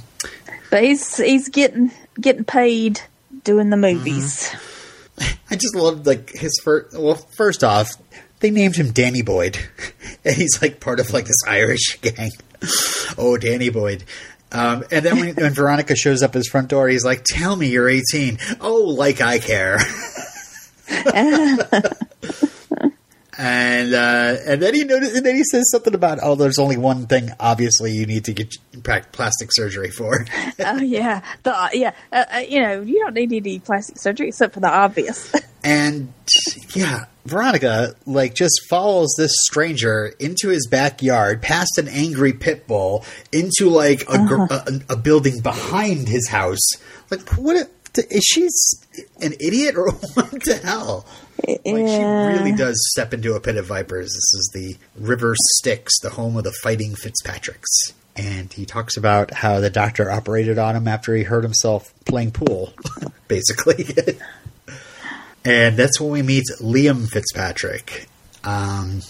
[0.74, 3.00] But he's he's getting getting paid
[3.44, 4.52] doing the movies.
[5.52, 6.98] I just love like his first.
[6.98, 7.92] Well, first off,
[8.40, 9.60] they named him Danny Boyd,
[10.26, 12.32] and he's like part of like this Irish gang.
[13.20, 14.04] oh, Danny Boyd.
[14.52, 17.56] Um, and then when, when Veronica shows up at his front door, he's like, "Tell
[17.56, 19.78] me you're 18." Oh, like I care.
[23.38, 26.78] And uh, and then he noticed, and then he says something about, "Oh, there's only
[26.78, 27.30] one thing.
[27.40, 30.26] Obviously, you need to get plastic surgery for."
[30.60, 31.94] oh yeah, the yeah.
[32.12, 35.34] Uh, uh, you know, you don't need any plastic surgery except for the obvious.
[35.66, 36.14] And
[36.76, 43.06] yeah, Veronica like just follows this stranger into his backyard, past an angry pit bull,
[43.32, 46.60] into like a, gr- a, a building behind his house.
[47.10, 47.56] Like, what?
[47.56, 47.70] A,
[48.14, 48.50] is she
[49.22, 51.06] an idiot or what the hell?
[51.48, 54.08] Like, she really does step into a pit of vipers.
[54.08, 57.94] This is the River Styx, the home of the Fighting Fitzpatricks.
[58.16, 62.32] And he talks about how the doctor operated on him after he hurt himself playing
[62.32, 62.74] pool,
[63.28, 63.86] basically.
[65.46, 68.08] and that's when we meet Liam Fitzpatrick.
[68.44, 69.02] Um,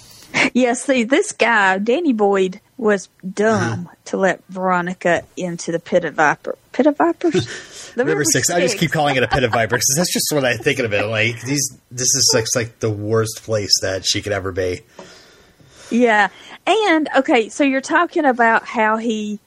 [0.53, 3.95] Yeah, see, this guy, Danny Boyd, was dumb Uh-huh.
[4.05, 6.57] to let Veronica into the pit of viper.
[6.71, 7.47] Pit of vipers?
[7.95, 8.49] River Styx.
[8.49, 10.79] I just keep calling it a pit of vipers 'cause that's just what I think
[10.79, 11.05] of it.
[11.05, 14.81] Like these, this is like, like the worst place that she could ever be.
[15.89, 16.29] Yeah,
[16.65, 19.39] and okay, so you're talking about how he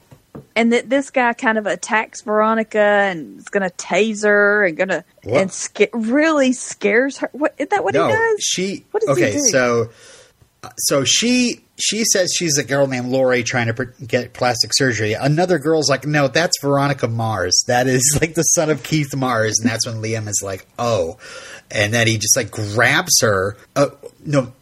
[0.55, 4.77] and that this guy kind of attacks Veronica and is going to tase her and
[4.77, 7.31] going to and sca- really scares her.
[7.33, 7.83] What is that?
[7.83, 8.43] What no, he does?
[8.43, 8.85] she.
[8.91, 9.91] What does he okay, so
[10.79, 15.12] so she she says she's a girl named Lori trying to get plastic surgery.
[15.12, 17.62] Another girl's like, no, that's Veronica Mars.
[17.66, 21.19] That is like the son of Keith Mars, and that's when Liam is like, oh,
[21.71, 23.57] and then he just like grabs her.
[23.75, 23.88] Uh,
[24.25, 24.53] no,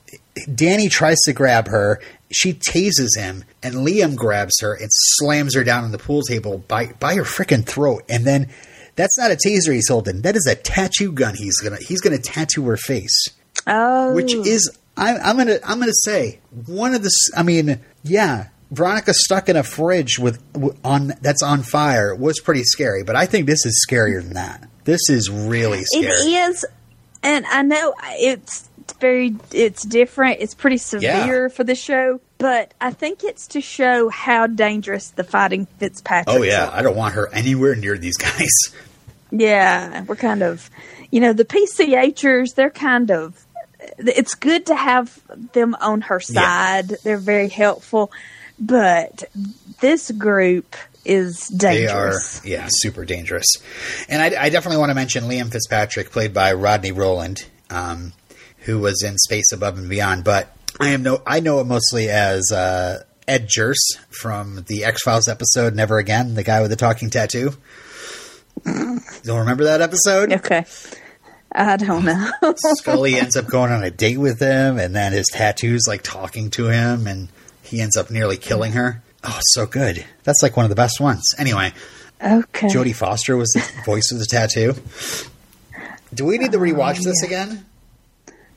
[0.52, 2.00] Danny tries to grab her.
[2.32, 6.58] She tases him, and Liam grabs her and slams her down on the pool table
[6.58, 8.50] by by her freaking throat, and then.
[8.96, 10.22] That's not a taser he's holding.
[10.22, 11.34] That is a tattoo gun.
[11.34, 13.26] He's gonna he's gonna tattoo her face
[13.66, 18.48] oh, which is I, I'm gonna I'm gonna say one of the I mean yeah
[18.70, 20.42] Veronica stuck in a fridge with
[20.84, 24.68] on that's on fire was pretty scary, but I think this is scarier than that.
[24.84, 26.06] This is really scary.
[26.06, 26.66] It is,
[27.22, 28.68] and I know it's
[29.00, 30.38] very it's different.
[30.40, 35.24] It's pretty severe for the show, but I think it's to show how dangerous the
[35.24, 36.36] fighting Fitzpatrick.
[36.36, 38.50] Oh yeah, I don't want her anywhere near these guys.
[39.30, 40.70] Yeah, we're kind of,
[41.10, 42.54] you know, the PCHers.
[42.54, 43.43] They're kind of.
[43.98, 45.18] It's good to have
[45.52, 46.88] them on her side.
[47.04, 48.10] They're very helpful,
[48.58, 49.24] but
[49.80, 52.40] this group is They are, dangerous.
[52.44, 53.46] yeah, super dangerous.
[54.08, 58.12] And I, I definitely want to mention Liam Fitzpatrick, played by Rodney Rowland, um,
[58.60, 60.24] who was in Space Above and Beyond.
[60.24, 65.02] But I am no, I know him mostly as uh, Ed Jerse from the X
[65.02, 67.50] Files episode "Never Again," the guy with the talking tattoo.
[68.64, 70.32] Don't remember that episode?
[70.32, 70.64] Okay,
[71.54, 72.30] I don't know.
[72.78, 76.50] Scully ends up going on a date with him, and then his tattoo's like talking
[76.50, 77.28] to him, and
[77.62, 79.02] he ends up nearly killing her.
[79.22, 80.04] Oh, so good.
[80.24, 81.22] That's like one of the best ones.
[81.38, 81.72] Anyway,
[82.20, 84.74] okay, Jodie Foster was the voice of the tattoo.
[86.12, 87.64] Do we need to rewatch this again?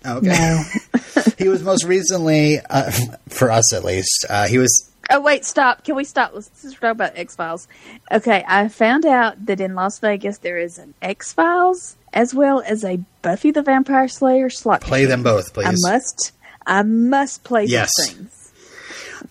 [0.06, 0.28] Okay.
[0.28, 0.64] no.
[1.38, 2.92] he was most recently, uh,
[3.30, 4.87] for us at least, uh, he was.
[5.10, 5.84] Oh wait, stop!
[5.86, 6.32] Can we stop?
[6.34, 7.68] Let's just talk about X Files.
[8.12, 12.62] Okay, I found out that in Las Vegas there is an X Files as well
[12.66, 14.82] as a Buffy the Vampire Slayer slot.
[14.82, 15.68] Play them both, please.
[15.68, 16.32] I must.
[16.66, 17.90] I must play Yes.
[17.98, 18.34] these things.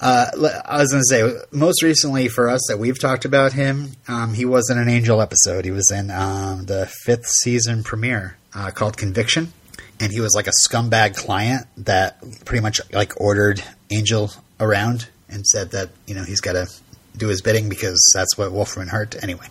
[0.01, 0.27] Uh,
[0.67, 4.35] I was going to say, most recently for us that we've talked about him, um,
[4.35, 5.65] he was in an Angel episode.
[5.65, 9.53] He was in um, the fifth season premiere uh, called Conviction,
[10.01, 15.47] and he was like a scumbag client that pretty much like ordered Angel around and
[15.47, 16.67] said that you know he's got to
[17.17, 19.23] do his bidding because that's what Wolfram Hart.
[19.23, 19.47] Anyway,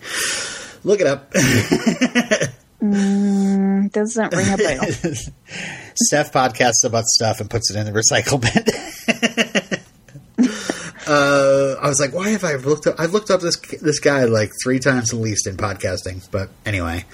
[0.84, 1.32] look it up.
[2.82, 4.84] Mm, doesn't ring a bell.
[5.94, 8.64] Steph podcasts about stuff and puts it in the recycle bin.
[11.06, 12.96] uh, I was like, why have I looked up?
[12.98, 16.28] I've looked up this this guy like three times at least in podcasting.
[16.30, 17.06] But anyway,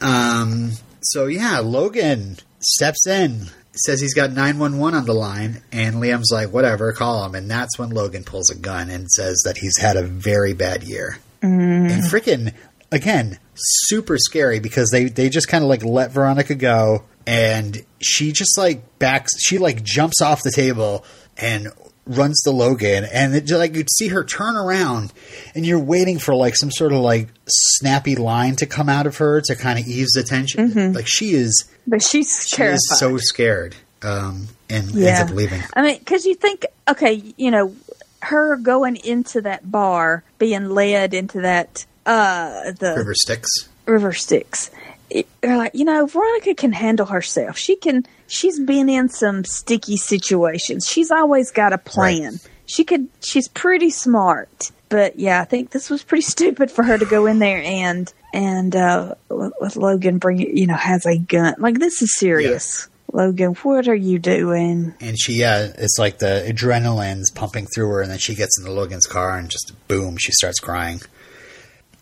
[0.00, 3.46] um, so yeah, Logan steps in,
[3.84, 7.34] says he's got nine one one on the line, and Liam's like, whatever, call him.
[7.34, 10.82] And that's when Logan pulls a gun and says that he's had a very bad
[10.82, 11.18] year.
[11.42, 11.90] Mm-hmm.
[11.90, 12.54] And freaking
[12.92, 18.32] again, super scary because they they just kind of like let Veronica go, and she
[18.32, 21.04] just like backs, she like jumps off the table
[21.36, 21.68] and
[22.06, 25.12] runs to Logan, and it, like you'd see her turn around,
[25.54, 29.16] and you're waiting for like some sort of like snappy line to come out of
[29.18, 30.70] her to kind of ease the tension.
[30.70, 30.94] Mm-hmm.
[30.94, 32.74] Like she is, But she's she terrified.
[32.76, 35.08] is so scared, um, and Yeah.
[35.18, 35.62] ends up leaving.
[35.74, 37.74] I mean, because you think, okay, you know,
[38.22, 43.48] her going into that bar, being led into that, uh, the River Styx.
[43.86, 44.70] River Styx.
[45.10, 47.58] It- You're like, you know, Veronica can handle herself.
[47.58, 48.06] She can.
[48.28, 50.86] She's been in some sticky situations.
[50.86, 52.38] She's always got a plan.
[52.66, 53.08] She could.
[53.20, 54.70] She's pretty smart.
[54.88, 58.12] But yeah, I think this was pretty stupid for her to go in there and
[58.32, 61.54] and uh, with Logan bring you know has a gun.
[61.58, 62.88] Like this is serious.
[63.12, 64.94] Logan, what are you doing?
[65.00, 68.72] And she, yeah, it's like the adrenaline's pumping through her, and then she gets into
[68.72, 71.00] Logan's car, and just boom, she starts crying,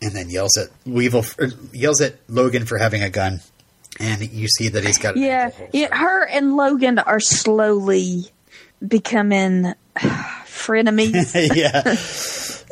[0.01, 3.41] and then yells at Weevil, er, yells at Logan for having a gun,
[3.99, 5.95] and you see that he's got Yeah, yeah.
[5.95, 8.25] Her and Logan are slowly
[8.85, 11.33] becoming frenemies.
[11.55, 11.95] yeah,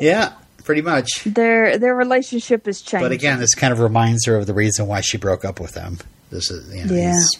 [0.00, 0.32] yeah,
[0.68, 1.24] pretty much.
[1.24, 3.02] their their relationship is changed.
[3.02, 5.74] But again, this kind of reminds her of the reason why she broke up with
[5.74, 5.96] him.
[6.28, 7.12] This is, you know, Yeah.
[7.14, 7.30] he's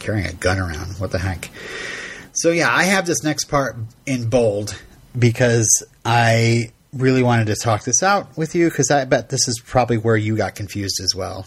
[0.00, 0.98] carrying a gun around.
[0.98, 1.48] What the heck?
[2.32, 4.74] So yeah, I have this next part in bold
[5.16, 5.68] because
[6.04, 9.96] I really wanted to talk this out with you because I bet this is probably
[9.96, 11.46] where you got confused as well.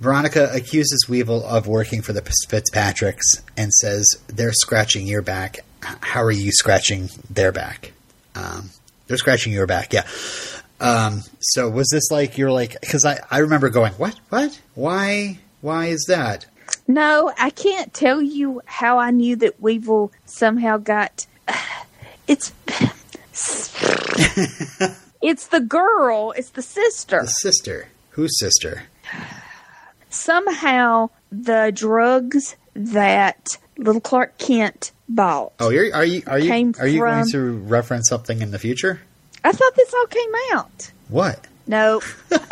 [0.00, 5.58] Veronica accuses Weevil of working for the Fitzpatricks and says they're scratching your back.
[5.82, 7.92] How are you scratching their back?
[8.34, 8.70] Um,
[9.06, 10.06] they're scratching your back, yeah.
[10.80, 15.38] Um, so was this like you're like because I I remember going what what why
[15.60, 16.46] why is that
[16.86, 21.26] no, I can't tell you how I knew that Weevil somehow got.
[22.26, 22.54] It's
[25.20, 26.32] it's the girl.
[26.34, 27.20] It's the sister.
[27.20, 28.84] the sister whose sister
[30.08, 35.52] Somehow the drugs that little Clark Kent bought.
[35.60, 36.22] oh you're, you are you
[36.78, 39.02] are you going to reference something in the future
[39.44, 40.90] I thought this all came out.
[41.08, 42.00] what No.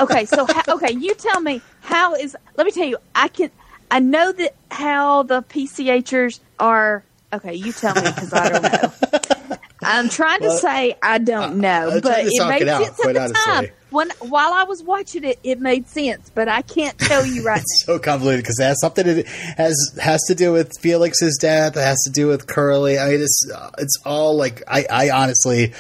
[0.01, 2.37] Okay, so ho- okay, you tell me how is.
[2.57, 3.51] Let me tell you, I can.
[3.91, 7.03] I know that how the PCHers are.
[7.33, 9.57] Okay, you tell me because I don't know.
[9.85, 13.13] I'm trying to say I don't know, I'm but it made it out, sense at
[13.15, 13.35] the honestly.
[13.45, 13.67] time.
[13.91, 17.57] When while I was watching it, it made sense, but I can't tell you right
[17.87, 17.95] now.
[17.95, 19.23] so convoluted because it has something to
[19.57, 21.77] has has to do with Felix's death.
[21.77, 22.99] It has to do with Curly.
[22.99, 25.73] I mean, it's it's all like I I honestly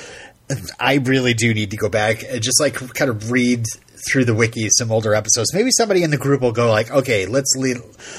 [0.80, 3.64] I really do need to go back and just like kind of read
[4.08, 5.54] through the wiki some older episodes.
[5.54, 7.74] Maybe somebody in the group will go like, okay, let's lay,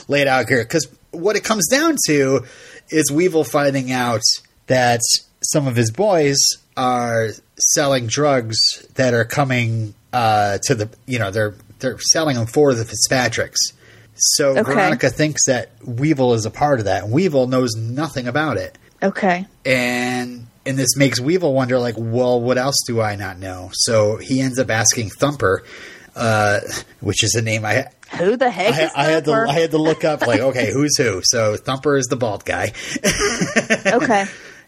[0.07, 0.63] lay it out here.
[0.63, 2.45] Because what it comes down to
[2.89, 4.21] is Weevil finding out
[4.67, 5.01] that
[5.41, 6.37] some of his boys
[6.77, 8.57] are selling drugs
[8.95, 13.57] that are coming uh, to the, you know, they're they're selling them for the Fitzpatricks.
[14.15, 14.63] So Okay.
[14.63, 17.03] Veronica thinks that Weevil is a part of that.
[17.03, 19.45] and Weevil knows nothing about it Okay.
[19.65, 23.69] and and this makes Weevil wonder, like, well, what else do I not know?
[23.73, 25.63] So he ends up asking Thumper,
[26.15, 26.61] uh,
[27.01, 29.71] which is a name I Who the heck I, is I had to I had
[29.71, 31.21] to look up, like, okay, who's who?
[31.23, 32.73] So Thumper is the bald guy.
[33.85, 34.25] okay.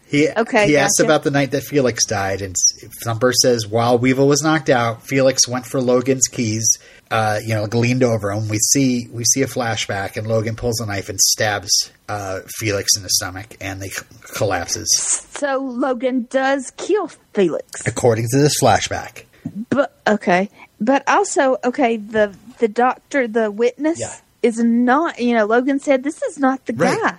[0.08, 2.54] He Okay, he asks about the night that Felix died, and
[3.02, 6.78] Thumper says while Weevil was knocked out, Felix went for Logan's keys.
[7.10, 8.48] Uh, you know, leaned over him.
[8.48, 11.70] We see we see a flashback, and Logan pulls a knife and stabs
[12.08, 13.90] uh, Felix in the stomach, and they
[14.34, 14.88] collapses.
[15.30, 17.86] So Logan does kill Felix.
[17.86, 19.22] according to this flashback.
[19.70, 21.96] But okay, but also okay.
[21.96, 24.14] The the doctor, the witness, Yeah.
[24.42, 25.20] is not.
[25.20, 27.00] You know, Logan said this is not the Right.
[27.00, 27.14] guy.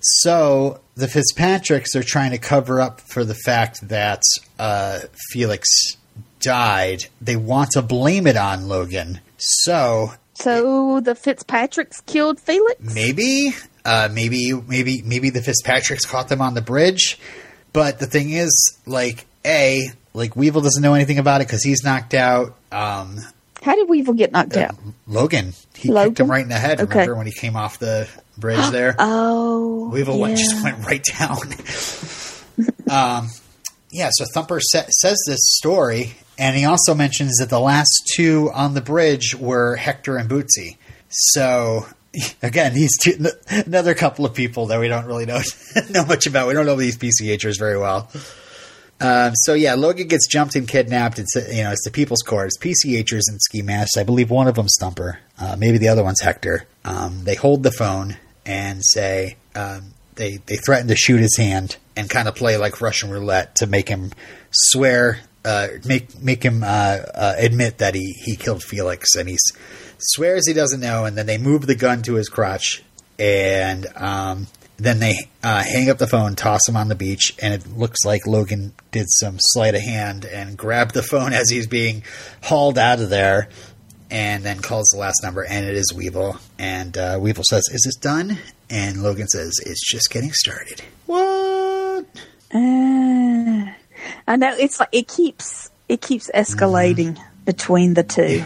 [0.00, 4.22] So the Fitzpatricks are trying to cover up for the fact that
[4.58, 5.66] uh, Felix
[6.42, 7.04] died.
[7.20, 9.20] They want to blame it on Logan.
[9.38, 12.80] So So the Fitzpatricks killed Felix.
[12.94, 17.18] maybe, uh, maybe, maybe, maybe the Fitzpatricks caught them on the bridge.
[17.72, 21.82] But the thing is, like, a like Weevil doesn't know anything about it because he's
[21.82, 22.54] knocked out.
[22.70, 23.16] Um,
[23.62, 24.74] How did Weevil get knocked out?
[25.06, 26.80] Logan, he kicked him right in the head.
[26.82, 26.92] Okay.
[27.00, 28.94] Remember when he came off the bridge there?
[28.98, 31.38] Oh, Weevil went, just went right down.
[32.90, 33.28] um,
[33.90, 38.50] yeah, so Thumper sa- says this story, and he also mentions that the last two
[38.52, 40.76] on the bridge were Hector and Bootsy.
[41.08, 41.86] So
[42.42, 43.12] again, these two,
[43.48, 45.40] another couple of people that we don't really know
[45.90, 46.48] know much about.
[46.48, 48.10] We don't know these PCHers very well.
[49.00, 51.20] Um, so yeah, Logan gets jumped and kidnapped.
[51.20, 52.48] It's uh, you know it's the People's Court.
[52.48, 53.96] It's PCHers and ski masks.
[53.96, 55.20] I believe one of them Thumper.
[55.38, 56.66] Uh, maybe the other one's Hector.
[56.84, 61.76] Um, they hold the phone and say um, they they threaten to shoot his hand
[61.96, 64.10] and kind of play like Russian roulette to make him
[64.50, 66.66] swear, uh, make make him uh,
[67.14, 69.36] uh, admit that he he killed Felix, and he
[69.98, 71.04] swears he doesn't know.
[71.04, 72.82] And then they move the gun to his crotch
[73.22, 77.54] and um, then they uh, hang up the phone, toss him on the beach, and
[77.54, 81.66] it looks like Logan did some sleight of hand and grabbed the phone as he's
[81.66, 82.02] being
[82.42, 83.48] hauled out of there,
[84.10, 86.36] and then calls the last number, and it is Weevil.
[86.58, 92.06] And uh, Weevil says, "Is this done?" And Logan says, "It's just getting started." What?
[92.52, 93.11] Ah.
[94.32, 98.42] I know it's like it keeps it keeps escalating between the two.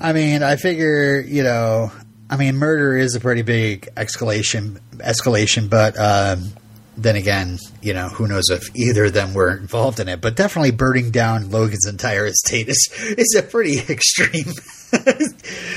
[0.00, 1.90] I mean, I figure, you know,
[2.30, 6.52] I mean, murder is a pretty big escalation, escalation, but um,
[6.96, 10.20] then again, you know, who knows if either of them were involved in it?
[10.20, 14.54] But definitely burning down Logan's entire estate is is a pretty extreme.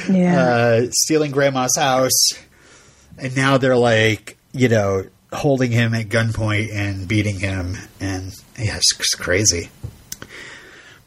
[0.08, 0.40] Yeah.
[0.40, 2.28] uh, stealing grandma's house,
[3.18, 8.78] and now they're like, you know, holding him at gunpoint and beating him, and yeah,
[8.78, 9.70] it's crazy.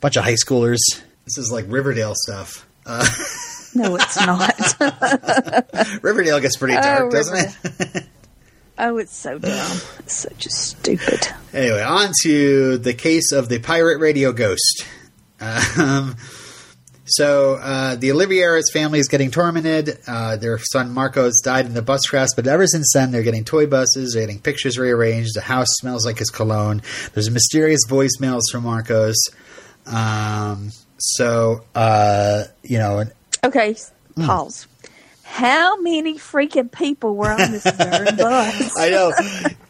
[0.00, 0.78] Bunch of high schoolers.
[1.24, 2.66] This is like Riverdale stuff.
[2.84, 3.06] Uh,
[3.74, 6.02] no, it's not.
[6.02, 8.04] Riverdale gets pretty Oh, dark, doesn't it?
[8.78, 9.78] oh, it's so dumb.
[10.00, 11.26] It's so just stupid.
[11.52, 14.84] anyway, on to the case of the pirate radio ghost.
[15.40, 16.16] Um,
[17.06, 19.98] so uh, the Olivieras family is getting tormented.
[20.06, 23.44] Uh, their son Marcos died in the bus crash, but ever since then they're getting
[23.44, 25.34] toy buses, they're getting pictures rearranged.
[25.34, 26.82] The house smells like his cologne.
[27.14, 29.16] There's mysterious voicemails from Marcos.
[29.86, 33.04] Um, so uh, you know,
[33.44, 33.76] Okay,
[34.16, 34.66] pause.
[35.36, 38.78] How many freaking people were on this darn bus?
[38.78, 39.12] I know.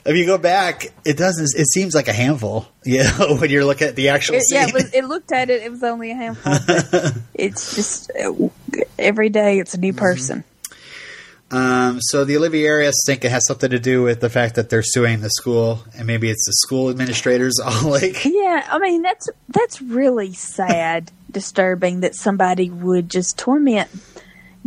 [0.05, 1.59] if you go back, it doesn't.
[1.61, 2.67] It seems like a handful.
[2.85, 4.61] You know, when you're looking at the actual It, scene.
[4.61, 5.61] yeah, it, was, it looked at it.
[5.65, 6.53] It was only a handful.
[7.35, 8.33] It's just uh,
[8.97, 10.45] every day it's a new person.
[11.51, 14.85] Um, so the Olivieras think it has something to do with the fact that they're
[14.85, 18.25] suing the school, and maybe it's the school administrators all like.
[18.25, 23.91] Yeah, I mean that's that's really sad, disturbing that somebody would just torment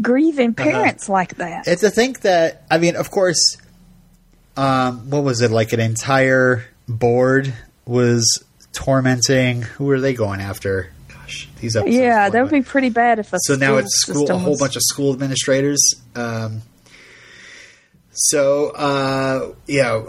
[0.02, 1.68] grieving parents like that.
[1.68, 3.58] And to think that, I mean, of course,
[4.58, 5.74] um, what was it like?
[5.74, 7.54] An entire board
[7.86, 8.44] was
[8.74, 9.62] tormenting.
[9.62, 10.92] Who were they going after?
[11.08, 11.96] Gosh, these episodes.
[11.98, 14.76] yeah, that would be pretty bad if a So now it's school, a whole bunch
[14.76, 15.96] of school administrators.
[16.16, 16.62] Um,
[18.12, 20.04] so uh, yeah,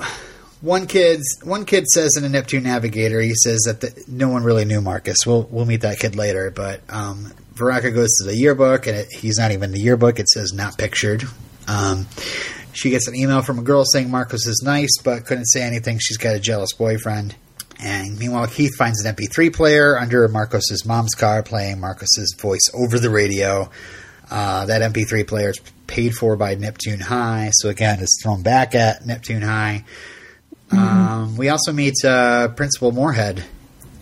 [0.61, 4.45] one kid one kid says in a Neptune Navigator, he says that the, no one
[4.45, 5.19] really knew Marcus.
[5.27, 9.39] We'll we'll meet that kid later, but um, goes to the yearbook and it, he's
[9.39, 10.19] not even in the yearbook.
[10.19, 11.25] It says not pictured.
[11.69, 12.07] Um,
[12.73, 15.99] she gets an email from a girl saying Marcus is nice, but couldn't say anything.
[15.99, 17.35] She's got a jealous boyfriend.
[17.83, 22.99] And meanwhile, Keith finds an MP3 player under Marcos's mom's car, playing Marcos's voice over
[22.99, 23.71] the radio.
[24.31, 28.75] Uh, that MP3 player is paid for by Neptune High, so again, it's thrown back
[28.75, 29.85] at Neptune High.
[30.73, 33.45] Um, we also meet uh, Principal Moorhead,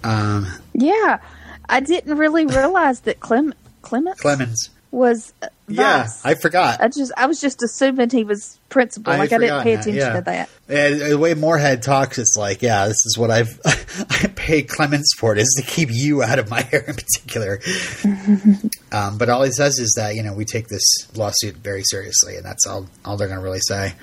[0.04, 1.20] um, Yeah,
[1.68, 4.70] I didn't really realize that Clem Clements Clemens.
[4.90, 6.08] was uh, Yeah.
[6.24, 6.80] I forgot.
[6.80, 9.12] I just I was just assuming he was principal.
[9.12, 10.12] I like I didn't pay that, attention yeah.
[10.14, 10.50] to that.
[10.68, 15.10] And the way Moorhead talks, it's like, yeah, this is what I've I pay Clemens
[15.18, 17.60] for it is to keep you out of my hair in particular.
[18.92, 20.84] um, but all he says is that you know we take this
[21.16, 23.94] lawsuit very seriously, and that's all all they're going to really say.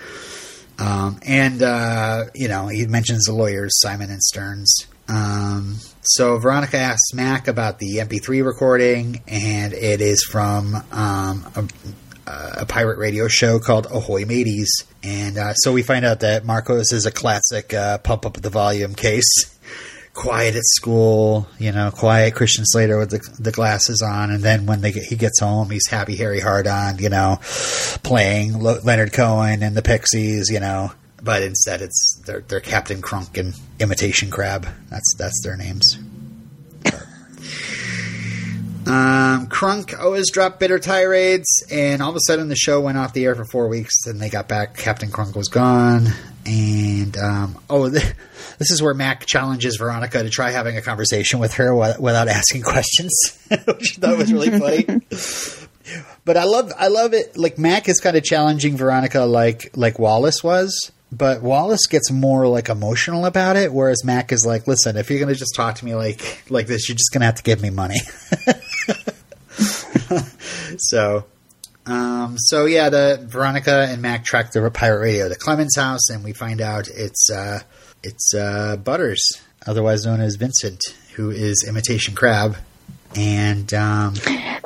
[0.78, 4.88] Um, and uh, you know he mentions the lawyers Simon and Stearns.
[5.08, 11.68] Um, so Veronica asks Mac about the MP3 recording, and it is from um, a,
[12.62, 14.84] a pirate radio show called Ahoy Mateys.
[15.04, 18.50] And uh, so we find out that Marcos is a classic uh, pump up the
[18.50, 19.55] volume case.
[20.16, 24.66] Quiet at school, you know, quiet Christian Slater with the, the glasses on, and then
[24.66, 27.38] when they get, he gets home, he's happy Harry Hard on, you know,
[28.02, 30.92] playing Lo- Leonard Cohen and the Pixies, you know.
[31.22, 34.66] But instead, it's they're, they're Captain Crunk and Imitation Crab.
[34.90, 35.98] That's that's their names.
[38.88, 43.14] Um, Crunk always dropped bitter tirades, and all of a sudden the show went off
[43.14, 44.04] the air for four weeks.
[44.06, 44.78] Then they got back.
[44.78, 46.10] Captain Crunk was gone,
[46.46, 48.04] and um, oh, th-
[48.58, 52.28] this is where Mac challenges Veronica to try having a conversation with her wi- without
[52.28, 53.12] asking questions,
[53.50, 54.86] which I thought was really funny.
[56.26, 57.38] but I love, I love it.
[57.38, 60.92] Like Mac is kind of challenging Veronica, like like Wallace was.
[61.12, 65.20] But Wallace gets more like emotional about it, whereas Mac is like, "Listen, if you're
[65.20, 67.44] going to just talk to me like like this, you're just going to have to
[67.44, 68.00] give me money."
[70.78, 71.26] so,
[71.88, 76.24] um, so yeah, the Veronica and Mac track the pirate radio to Clemens' house, and
[76.24, 77.60] we find out it's uh,
[78.04, 80.82] it's uh, Butters, otherwise known as Vincent,
[81.16, 82.56] who is Imitation Crab,
[83.16, 84.14] and um,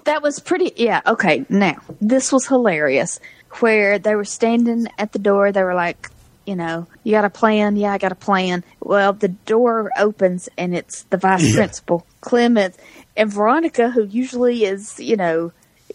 [0.06, 0.72] That was pretty.
[0.76, 1.02] Yeah.
[1.06, 1.46] Okay.
[1.50, 3.20] Now this was hilarious.
[3.60, 6.10] Where they were standing at the door, they were like,
[6.46, 7.76] you know, you got a plan?
[7.76, 8.64] Yeah, I got a plan.
[8.80, 11.56] Well, the door opens and it's the vice Yeah.
[11.56, 12.78] principal, Clemens,
[13.18, 15.52] and Veronica, who usually is, you know,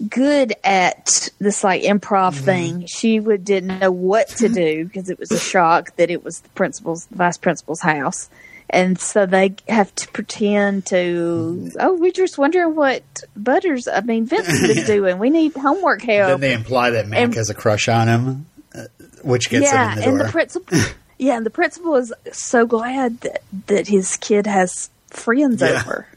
[0.08, 2.86] good at this like improv thing.
[2.86, 6.40] She would didn't know what to do because it was a shock that it was
[6.40, 8.28] the principal's, the vice principal's house.
[8.70, 11.70] And so they have to pretend to.
[11.78, 13.02] Oh, we're just wondering what
[13.36, 13.86] Butters.
[13.86, 15.18] I mean, Vincent is doing.
[15.18, 16.28] We need homework help.
[16.28, 18.84] then they imply that Mac And- has a crush on him, uh,
[19.22, 20.26] which gets yeah, him in the and door.
[20.26, 20.78] the principal.
[21.18, 25.82] yeah, and the principal is so glad that that his kid has friends Yeah.
[25.84, 26.08] over.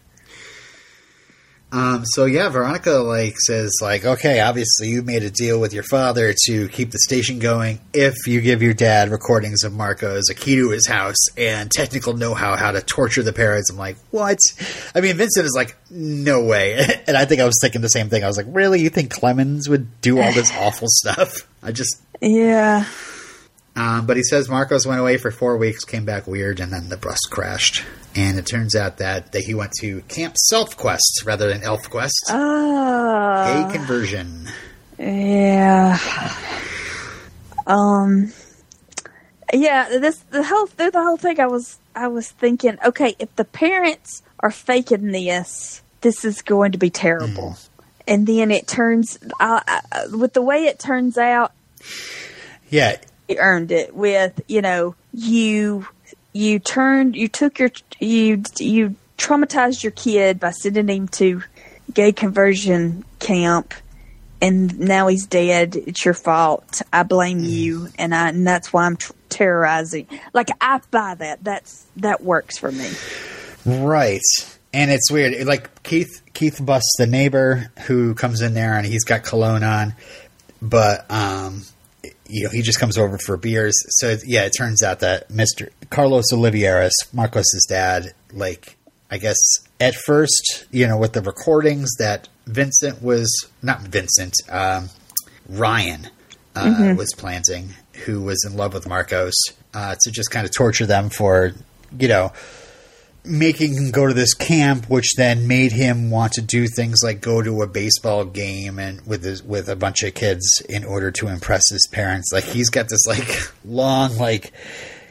[1.70, 5.84] Um, so yeah, Veronica like says like, okay, obviously you made a deal with your
[5.84, 10.34] father to keep the station going if you give your dad recordings of Marcos, a
[10.34, 13.70] key to his house, and technical know-how how to torture the parents.
[13.70, 14.38] I'm like, what?
[14.96, 17.04] I mean, Vincent is like, no way.
[17.08, 18.24] and I think I was thinking the same thing.
[18.24, 18.80] I was like, really?
[18.80, 21.48] You think Clemens would do all this awful stuff?
[21.62, 22.02] I just.
[22.22, 22.86] Yeah.
[23.76, 26.90] Um, but he says Marcos went away for four weeks, came back weird, and then
[26.90, 27.84] the bus crashed.
[28.18, 31.88] And it turns out that, that he went to Camp Self Quest rather than Elf
[31.90, 32.26] Quest.
[32.30, 33.68] Ah.
[33.70, 34.48] Gay conversion.
[34.98, 36.00] Yeah.
[37.68, 38.34] Um.
[39.54, 39.88] Yeah.
[39.90, 41.40] This the whole through the whole thing.
[41.40, 46.72] I was I was thinking, okay, if the parents are faking this, this is going
[46.72, 47.56] to be terrible.
[48.08, 49.82] And then it turns uh, uh,
[50.18, 51.52] with the way it turns out,
[52.70, 52.98] Yeah,
[53.28, 55.88] he earned it with you know you
[56.38, 61.42] you turned you took your you you traumatized your kid by sending him to
[61.94, 63.74] gay conversion camp
[64.40, 65.76] and now he's dead.
[65.76, 66.84] It's your fault.
[66.94, 70.08] I blame you and i and that's why i'm tr- terrorizing.
[70.34, 71.44] Like i buy that.
[71.44, 72.90] That's that works for me.
[73.66, 74.22] Right.
[74.74, 75.46] And it's weird.
[75.48, 79.96] Like Keith, Keith busts the neighbor who comes in there, and he's got cologne on,
[80.62, 81.64] but um,
[82.30, 83.76] you know, he just comes over for beers.
[83.90, 88.78] So yeah, it turns out that Mister Carlos Olivieras, Marcos's dad, like
[89.10, 89.38] I guess
[89.80, 93.30] at first, you know, with the recordings that Vincent was
[93.62, 94.90] not Vincent, um,
[95.48, 96.10] Ryan
[96.56, 97.70] uh, was planting,
[98.06, 99.36] who was in love with Marcos,
[99.74, 101.54] uh, to just kind of torture them for,
[101.98, 102.34] you know,
[103.28, 107.22] making him go to this camp, which then made him want to do things like
[107.22, 111.12] go to a baseball game and with his, with a bunch of kids in order
[111.12, 112.32] to impress his parents.
[112.34, 114.52] Like he's got this like long like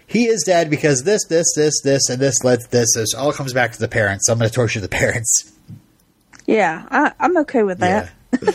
[0.06, 2.94] he is dead because this, this, this, this, and this led this.
[2.94, 4.26] This all comes back to the parents.
[4.26, 5.52] So I'm going to torture the parents.
[6.46, 8.10] yeah I, i'm okay with that
[8.42, 8.52] Yeah.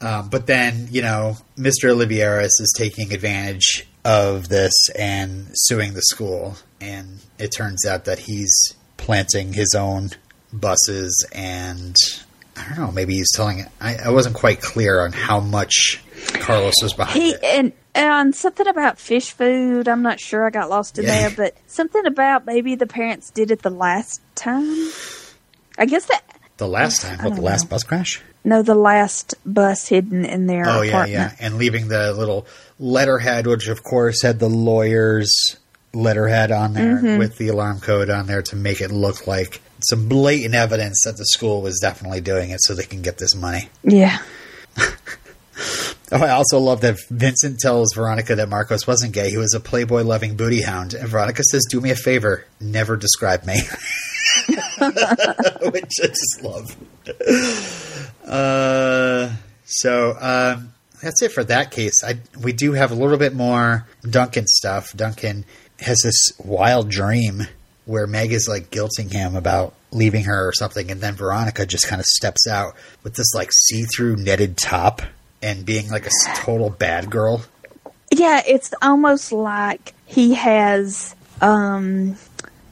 [0.00, 1.90] um, but then, you know, Mr.
[1.90, 6.56] Olivieras is taking advantage of this and suing the school.
[6.80, 8.54] And it turns out that he's
[8.96, 10.10] planting his own
[10.52, 11.96] buses and
[12.56, 13.68] I don't know, maybe he's telling it.
[13.80, 16.00] I, I wasn't quite clear on how much
[16.40, 17.44] Carlos was behind He it.
[17.44, 19.88] and and something about fish food.
[19.88, 20.46] I'm not sure.
[20.46, 21.28] I got lost in Yeah.
[21.28, 24.90] there, but something about maybe the parents did it the last time.
[25.78, 26.22] I guess that
[26.58, 27.70] The last time, what, the last know.
[27.70, 28.22] bus crash?
[28.44, 31.32] no, the last bus hidden in their Oh, yeah, yeah.
[31.40, 32.46] And leaving the little
[32.78, 35.32] letterhead, which of course had the lawyer's
[35.94, 37.18] letterhead on there Mm-hmm.
[37.18, 41.16] with the alarm code on there to make it look like some blatant evidence that
[41.16, 43.68] the school was definitely doing it so they can get this money.
[43.82, 44.18] Yeah.
[46.12, 49.28] Oh, I also love that Vincent tells Veronica that Marcos wasn't gay.
[49.30, 50.94] He was a playboy loving booty hound.
[50.94, 53.54] And Veronica says, Do me a favor, never describe me.
[54.46, 56.76] Which I just love.
[58.24, 60.72] Uh, so um,
[61.02, 62.02] that's it for that case.
[62.04, 64.92] I, we do have a little bit more Duncan stuff.
[64.94, 65.44] Duncan
[65.80, 67.42] has this wild dream
[67.84, 71.86] where Meg is like guilting him about leaving her or something, and then Veronica just
[71.86, 75.02] kind of steps out with this like see through netted top
[75.42, 77.42] and being like a total bad girl.
[78.10, 82.16] Yeah, it's almost like he has um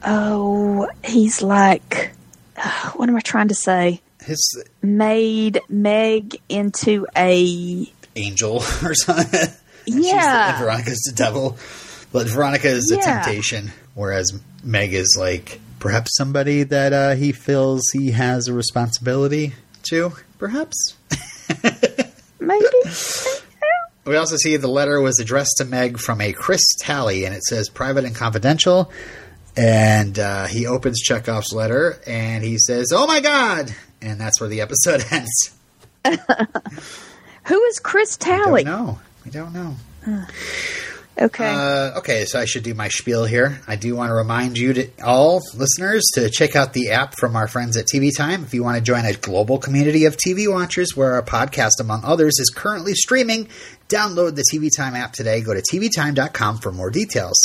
[0.03, 2.13] oh, he's like
[2.57, 4.01] uh, what am I trying to say?
[4.21, 7.85] His Made Meg into a
[8.15, 9.39] angel or something.
[9.87, 10.59] And she's Yeah.
[10.59, 11.57] Veronica's the devil.
[12.11, 13.21] But Veronica is the Yeah.
[13.23, 14.31] temptation, whereas
[14.63, 19.53] Meg is like perhaps somebody that uh, he feels he has a responsibility
[19.89, 20.13] to.
[20.37, 20.95] Perhaps.
[22.39, 22.65] maybe
[24.05, 27.43] We also see the letter was addressed to Meg from a Chris Tally, and it
[27.43, 28.91] says private and confidential.
[29.57, 34.47] And uh, he opens Chekhov's letter, and he says, "Oh my God!" And that's where
[34.49, 35.51] the episode ends.
[37.47, 38.63] Who is Chris Don't Talley?
[38.63, 38.99] know.
[39.23, 39.75] We don't know.
[41.17, 41.47] Okay.
[41.47, 43.61] Uh, okay, so I should do my spiel here.
[43.67, 47.37] I do want to remind you, to all listeners, to check out the app from
[47.37, 50.51] our friends at TV Time if you want to join a global community of TV
[50.51, 53.47] watchers where our podcast, among others, is currently streaming.
[53.87, 55.39] Download the TV Time app today.
[55.41, 57.37] Go to tvtime.com for more details.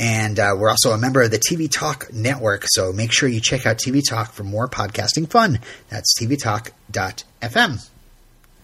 [0.00, 3.40] And uh, we're also a member of the TV Talk network, so make sure you
[3.40, 5.58] check out TV Talk for more podcasting fun.
[5.88, 7.90] That's tvtalk.fm.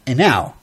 [0.06, 0.54] And now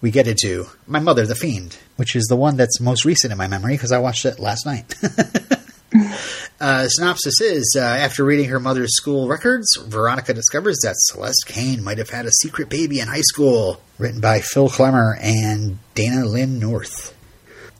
[0.00, 3.38] we get into My Mother the Fiend, which is the one that's most recent in
[3.38, 4.94] my memory because I watched it last night.
[6.60, 11.82] uh, synopsis is uh, After reading her mother's school records, Veronica discovers that Celeste Kane
[11.82, 13.80] might have had a secret baby in high school.
[13.98, 17.14] Written by Phil Klemmer and Dayna Lynne North.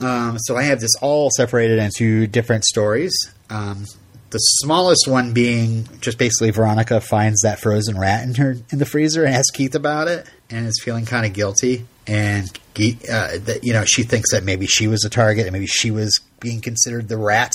[0.00, 3.14] Um, so I have this all separated into different stories.
[3.50, 3.84] Um,
[4.30, 8.84] the smallest one being just basically Veronica finds that frozen rat in her in the
[8.84, 11.86] freezer and asks Keith about it and is feeling kind of guilty.
[12.06, 12.46] And
[12.76, 15.90] uh, that you know she thinks that maybe she was a target and maybe she
[15.90, 17.52] was being considered the rat.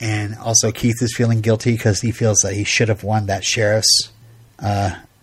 [0.00, 3.44] And also Keith is feeling guilty because he feels that he should have won that
[3.44, 4.10] sheriff's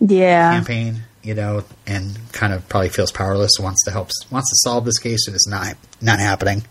[0.00, 0.52] yeah.
[0.52, 3.52] campaign, you know, and kind of probably feels powerless.
[3.58, 6.64] Wants to help, wants to solve this case, and it's not not happening.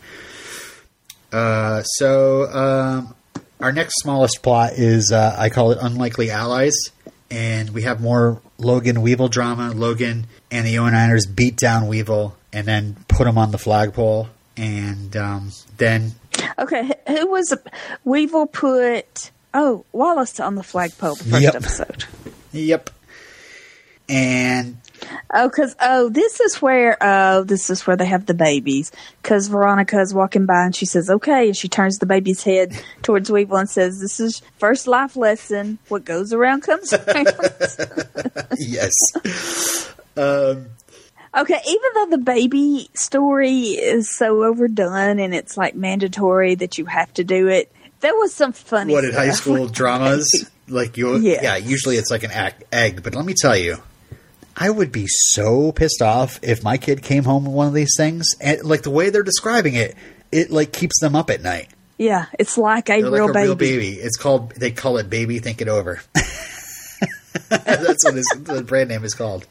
[1.32, 3.15] Uh, so um,
[3.59, 6.76] our next smallest plot is uh, I call it unlikely allies,
[7.30, 9.72] and we have more Logan Weevil drama.
[9.72, 15.16] Logan and the 09ers beat down Weevil and then put him on the flagpole, and
[15.16, 16.14] um, then
[16.58, 16.91] Okay.
[17.08, 17.53] Who was
[18.03, 21.55] Weevil put oh, Wallace on the flagpole the first Yep.
[21.55, 22.05] episode.
[22.51, 22.89] yep,
[24.10, 24.78] and
[25.34, 28.91] Oh, because oh, this is where oh, this is where they have the babies.
[29.22, 32.74] Because Veronica is walking by and she says, "Okay," and she turns the baby's head
[33.04, 35.78] towards Weevil and says, "This is first life lesson.
[35.89, 37.28] What goes around comes around."
[38.58, 38.93] yes.
[40.16, 40.68] Um,
[41.38, 46.86] okay, even though the baby story is so overdone and it's like mandatory that you
[46.86, 48.93] have to do it, there was some funny.
[48.93, 50.28] what in high school dramas
[50.68, 51.41] like you Yes.
[51.43, 53.78] yeah usually it's like an egg but let me tell you
[54.58, 57.93] i would be so pissed off if my kid came home with one of these
[57.95, 59.95] things and like the way they're describing it
[60.32, 63.34] it like keeps them up at night Yeah, it's like a they're real like a
[63.34, 63.47] baby.
[63.47, 66.01] real baby it's called they call it baby think it over
[67.49, 69.47] that's what his, the brand name is called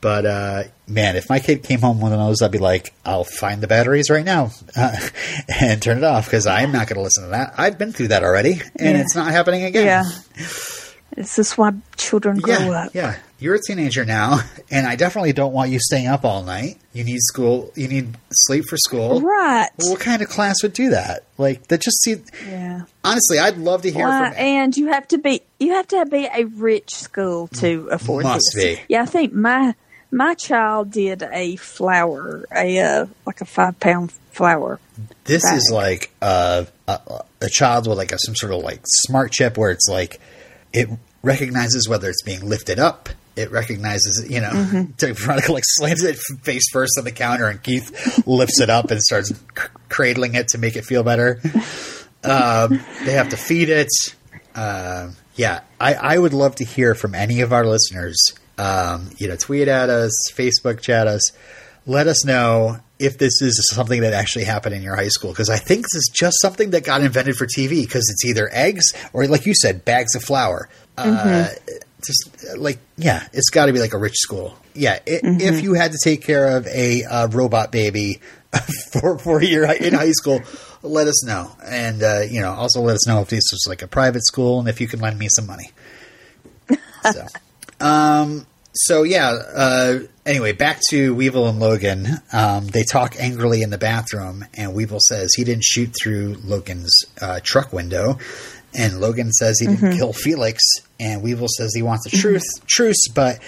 [0.00, 2.94] but uh, man, if my kid came home with one of those, I'd be like,
[3.04, 4.96] "I'll find the batteries right now uh,
[5.60, 7.54] and turn it off because I'm not going to listen to that.
[7.58, 9.00] I've been through that already, and Yeah.
[9.00, 10.04] it's not happening again." Yeah.
[11.18, 12.94] This is why children grow yeah, up.
[12.94, 13.16] yeah.
[13.40, 14.40] You're a teenager now,
[14.70, 16.76] and I definitely don't want you staying up all night.
[16.92, 17.72] You need school.
[17.76, 19.20] You need sleep for school.
[19.20, 19.68] Right.
[19.78, 21.24] Well, what kind of class would do that?
[21.36, 21.80] Like that?
[21.80, 22.16] Just see.
[22.48, 22.82] Yeah.
[23.04, 24.32] Honestly, I'd love to hear from.
[24.36, 28.50] and you have to be you have to be a rich school to afford Must
[28.54, 28.76] this.
[28.76, 28.82] be.
[28.88, 29.74] Yeah, I think my
[30.10, 34.78] My child did a flower, a uh, like a five pound flower.
[35.24, 35.56] This Right.
[35.56, 37.00] is like uh, a,
[37.40, 40.20] a child with like a, some sort of like smart chip where it's like
[40.72, 40.88] it
[41.22, 43.08] recognizes whether it's being lifted up.
[43.36, 45.12] It recognizes, you know, Mm-hmm.
[45.14, 49.00] Veronica like slams it face first on the counter, and Keith lifts it up and
[49.00, 49.36] starts c-
[49.88, 51.40] cradling it to make it feel better.
[52.24, 53.88] Um, they have to feed it.
[54.56, 58.18] Um yeah, I, I would love to hear from any of our listeners.
[58.58, 61.30] Um, you know, tweet at us, Facebook chat us.
[61.86, 65.48] Let us know if this is something that actually happened in your high school because
[65.48, 68.86] I think this is just something that got invented for TV because it's either eggs
[69.12, 70.68] or, like you said, bags of flour.
[70.98, 71.48] Uh,
[72.04, 74.56] just uh, like yeah, it's got to be like a rich school.
[74.74, 78.20] Yeah, i if you had to take care of a uh, robot baby
[78.92, 80.40] for for your in high school,
[80.82, 83.82] let us know, and uh, you know also let us know if this was like
[83.82, 85.70] a private school and if you can lend me some money.
[87.12, 87.26] So,
[87.80, 89.30] um, so yeah.
[89.30, 92.06] Uh, anyway, back to Weevil and Logan.
[92.32, 96.94] Um, they talk angrily in the bathroom, and Weevil says he didn't shoot through Logan's
[97.20, 98.18] uh, truck window,
[98.74, 100.62] and Logan says he didn't kill Felix,
[101.00, 103.40] and Weevil says he wants a truth truce, but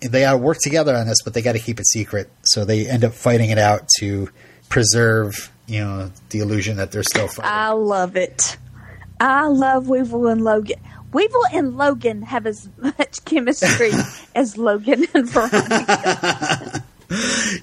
[0.00, 2.30] they got to work together on this, but they got to keep it secret.
[2.42, 4.28] So they end up fighting it out to
[4.68, 7.50] preserve, you know, the illusion that they're still fighting.
[7.50, 8.56] I love it.
[9.18, 10.78] I love Weevil and Logan.
[11.12, 13.92] Weevil and Logan have as much chemistry
[14.34, 16.84] as Logan and Veronica.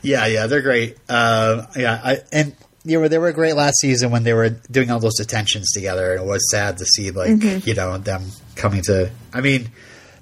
[0.01, 0.95] Yeah, yeah, they're great.
[1.09, 2.55] Uh, yeah, I, and
[2.85, 6.13] you know they were great last season when they were doing all those detentions together.
[6.13, 7.29] And it was sad to see like
[7.65, 8.23] you know them
[8.55, 9.09] coming to.
[9.33, 9.69] I mean,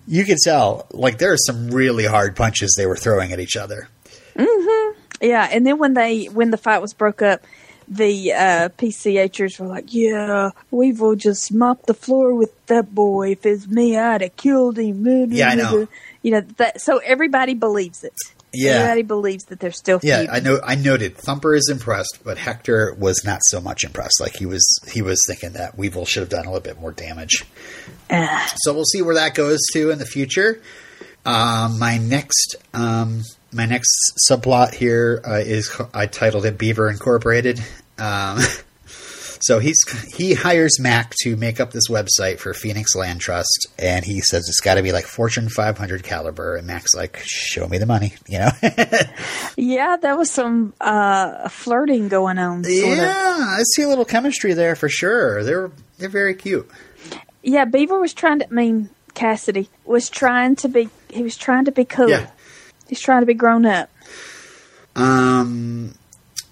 [0.08, 3.56] you could tell like there are some really hard punches they were throwing at each
[3.56, 3.88] other.
[5.22, 7.42] Yeah, and then when they when the fight was broke up,
[7.88, 13.32] the uh, PCHers were like, "Yeah, we Weevil just mopped the floor with that boy.
[13.32, 15.88] If it's me, I'd have killed him." Yeah, I know.
[16.24, 16.82] You know that.
[16.82, 18.14] So everybody believes it.
[18.54, 18.72] Yeah.
[18.72, 20.00] everybody believes that they're still.
[20.04, 20.36] Yeah, feuding.
[20.36, 20.60] I know.
[20.64, 24.20] I noted Thumper is impressed, but Hector was not so much impressed.
[24.20, 26.92] Like he was, he was thinking that Weevil should have done a little bit more
[26.92, 27.46] damage.
[28.10, 30.62] Ah, So we'll see where that goes to in the future.
[31.26, 33.22] Um, my next, um,
[33.54, 33.90] my next
[34.30, 37.60] subplot here uh, is I titled it Beaver Incorporated.
[37.98, 38.40] Um,
[39.42, 39.80] so he's
[40.16, 44.46] he hires Mac to make up this website for Phoenix Land Trust, and he says
[44.48, 46.56] it's got to be like Fortune 500 caliber.
[46.56, 48.52] And Mac's like, "Show me the money," you know.
[49.58, 52.64] yeah, there was some uh, flirting going on.
[52.68, 53.60] Yeah, Of.
[53.60, 55.44] I see a little chemistry there for sure.
[55.44, 56.70] They're they're very cute.
[57.44, 58.48] Yeah, Beaver was trying to.
[58.48, 60.90] I mean, Cassidy was trying to be.
[61.10, 62.10] He was trying to be cool.
[62.10, 62.30] Yeah.
[62.88, 63.90] He's trying to be grown up.
[64.96, 65.94] Um,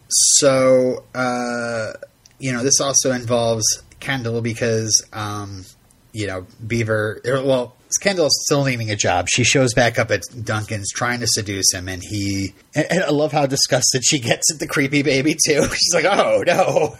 [0.07, 1.91] so, uh,
[2.39, 3.65] you know, this also involves
[3.99, 5.65] Kendall because, um,
[6.13, 9.27] you know, Beaver, er, well, Kendall's still needing a job.
[9.29, 12.53] She shows back up at Duncan's trying to seduce him, and he.
[12.75, 15.63] And, and I love how disgusted she gets at the creepy baby, too.
[15.73, 16.95] She's like, oh, no.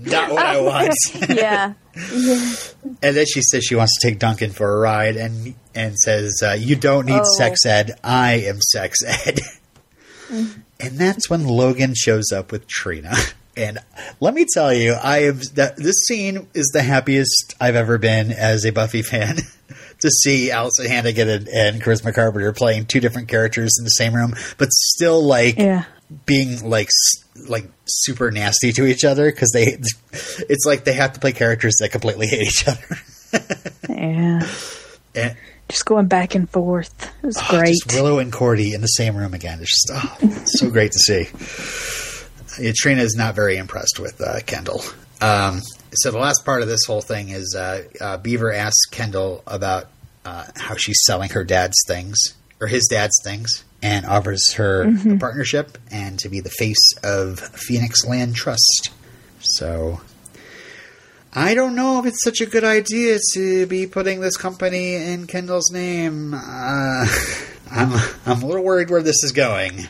[0.00, 0.94] Not what I want.
[1.28, 1.74] Yeah,
[2.12, 2.54] yeah.
[3.02, 6.40] And then she says she wants to take Duncan for a ride, and and says,
[6.44, 7.36] uh, "You don't need Oh.
[7.36, 7.98] sex ed.
[8.04, 9.40] I am sex ed."
[10.30, 13.14] and that's when Logan shows up with Trina.
[13.56, 13.78] And
[14.20, 18.30] let me tell you, I have that this scene is the happiest I've ever been
[18.30, 19.36] as a Buffy fan.
[20.00, 24.14] to see Alyson Hannigan and, and Charisma Carpenter playing two different characters in the same
[24.14, 25.84] room, but still like Yeah.
[26.24, 26.88] being like
[27.48, 29.64] like super nasty to each other because they
[30.12, 32.98] it's like they have to play characters that completely hate each other.
[33.90, 34.40] Yeah.
[35.14, 35.36] And
[35.68, 37.12] Just going back and forth.
[37.22, 37.74] It was oh, ah, great.
[37.84, 39.60] just Willow and Cordy in the same room again.
[39.60, 41.24] It's just oh, it's so great to see.
[42.74, 44.82] Trina is not very impressed with uh, Kendall.
[45.20, 45.60] Um,
[45.92, 49.86] so the last part of this whole thing is uh, uh, Beaver asks Kendall about
[50.24, 52.18] uh, how she's selling her dad's things
[52.60, 57.38] or his dad's things, and offers her a partnership and to be the face of
[57.38, 58.90] Phoenix Land Trust.
[59.40, 60.02] So
[61.32, 65.26] I don't know if it's such a good idea to be putting this company in
[65.26, 66.34] Kendall's name.
[66.34, 67.06] Uh,
[67.70, 67.92] I'm
[68.26, 69.88] I'm a little worried where this is going.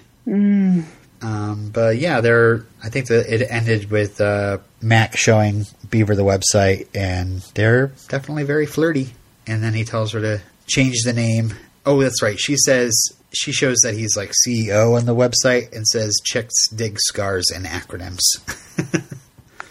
[1.22, 2.64] Um, but yeah, there.
[2.82, 8.44] I think that it ended with uh, Mac showing Beaver the website, and they're definitely
[8.44, 9.12] very flirty.
[9.46, 11.54] And then he tells her to change the name.
[11.84, 12.38] Oh, that's right.
[12.38, 12.92] She says
[13.32, 17.66] she shows that he's like CEO on the website and says chicks dig scars and
[17.66, 18.20] acronyms.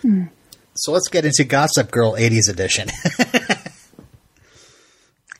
[0.75, 2.87] So let's get into Gossip Girl 80s edition.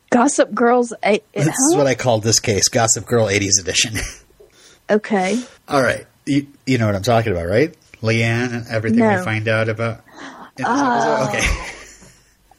[0.09, 0.91] Gossip Girls.
[1.01, 3.93] A- this is what I called this case Gossip Girl 80s edition.
[4.89, 5.41] okay.
[5.67, 6.05] All right.
[6.25, 7.75] You, you know what I'm talking about, right?
[8.01, 10.01] Leanne and everything we find out about.
[10.57, 11.27] episode?
[11.29, 11.65] Okay.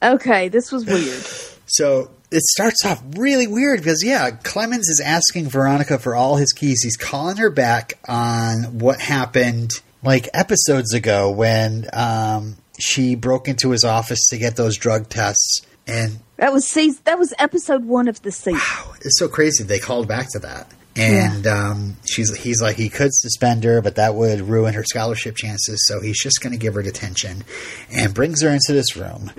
[0.03, 1.23] Okay, this was weird.
[1.67, 6.55] So it starts off really weird because, yeah, Clemens is asking Veronica for all his
[6.55, 6.81] keys.
[6.83, 9.73] He's calling her back on what happened
[10.03, 15.61] like episodes ago when um, she broke into his office to get those drug tests.
[15.87, 18.55] And That was season, that was episode one of the season.
[18.55, 20.73] wow, it's so crazy they called back to that.
[20.97, 25.37] And um, she's he's like he could suspend her, but that would ruin her scholarship
[25.37, 25.85] chances.
[25.87, 27.45] So he's just going to give her detention,
[27.93, 29.31] and brings her into this room,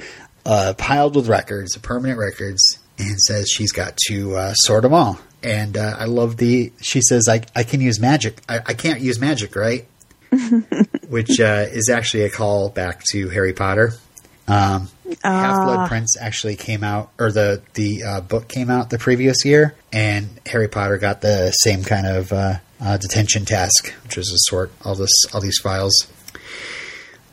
[0.46, 5.20] uh, piled with records, permanent records, and says she's got to uh, sort them all.
[5.44, 8.42] And uh, I love the she says I I can use magic.
[8.48, 9.88] I, I can't use magic, right?
[11.10, 13.94] Which uh, is actually a call back to Harry Potter.
[14.52, 14.90] Um,
[15.24, 19.46] Half Blood Prince actually came out, or the the uh, book came out the previous
[19.46, 24.28] year, and Harry Potter got the same kind of uh, uh, detention task, which was
[24.28, 26.08] to sort all this all these files.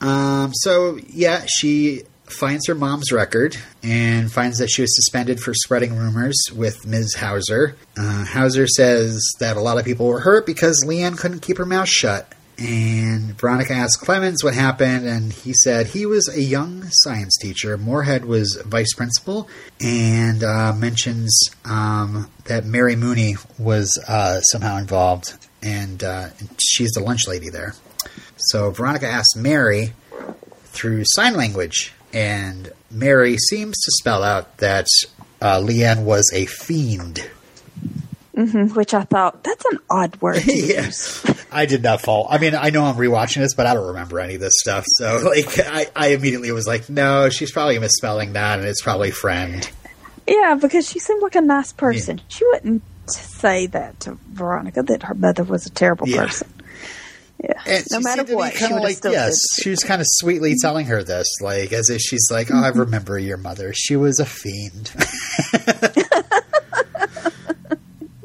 [0.00, 5.54] Um, so yeah, she finds her mom's record and finds that she was suspended for
[5.54, 7.14] spreading rumors with Ms.
[7.14, 7.74] Hauser.
[7.96, 11.66] Uh, Hauser says that a lot of people were hurt because Leanne couldn't keep her
[11.66, 12.32] mouth shut.
[12.58, 17.78] And Veronica asked Clemens what happened, and he said he was a young science teacher.
[17.78, 19.48] Moorhead was vice principal,
[19.80, 26.30] and uh, mentions um, that Mary Mooney was uh, somehow involved, and uh,
[26.60, 27.74] she's the lunch lady there.
[28.36, 29.92] So Veronica asked Mary
[30.64, 34.86] through sign language, and Mary seems to spell out that
[35.40, 37.30] uh, Leanne was a fiend.
[38.38, 38.74] Mm-hmm.
[38.74, 41.24] Which I thought, that's an odd word Yes.
[41.50, 42.28] I did not fall.
[42.30, 44.84] I mean, I know I'm rewatching this, but I don't remember any of this stuff.
[44.86, 49.10] So, like, I, I immediately was like, no, she's probably misspelling that, and it's probably
[49.10, 49.68] friend.
[50.28, 52.20] Yeah, because she seemed like a nice person.
[52.28, 56.26] She wouldn't say that to Veronica that her mother was a terrible Yeah.
[56.26, 56.52] person.
[57.42, 57.60] Yeah.
[57.66, 60.00] And no matter seemed to be what, she would like, still yes, she was kind
[60.00, 60.66] of sweetly mm-hmm.
[60.66, 62.80] telling her this, like, as if she's like, oh, I mm-hmm.
[62.80, 63.72] remember your mother.
[63.74, 64.92] She was a fiend.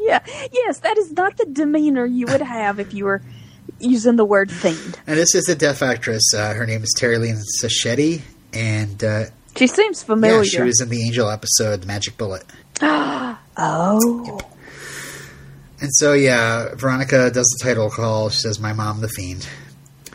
[0.04, 0.20] Yeah.
[0.52, 3.22] Yes, that is not the demeanor you would have if you were
[3.80, 5.00] using the word fiend.
[5.08, 6.34] and this is a deaf actress.
[6.36, 8.22] Uh, her name is Terry Lynn Sachetti,
[8.54, 9.26] and uh,
[9.58, 10.38] She seems familiar.
[10.38, 12.44] yeah, she was in the Angel episode, Magic Bullet.
[12.82, 14.40] oh.
[15.82, 18.30] And so, yeah, Veronica does the title call.
[18.30, 19.48] She says, "My mom, the fiend,"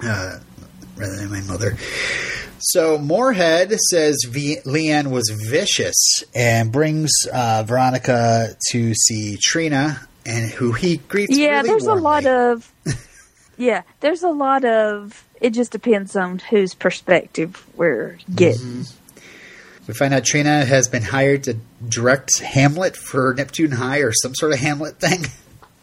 [0.02, 0.38] uh,
[0.96, 1.76] rather than my mother.
[2.60, 10.50] So Moorhead says v- Leanne was vicious and brings uh, Veronica to see Trina, and
[10.50, 11.36] who he greets.
[11.36, 12.72] Yeah, really there's a lot of.
[13.60, 15.24] Yeah, there's a lot of.
[15.40, 18.60] It just depends on whose perspective we're getting.
[18.84, 19.18] Mm-hmm.
[19.88, 21.56] We find out Trina has been hired to
[21.88, 25.24] direct Hamlet for Neptune High or some sort of Hamlet thing.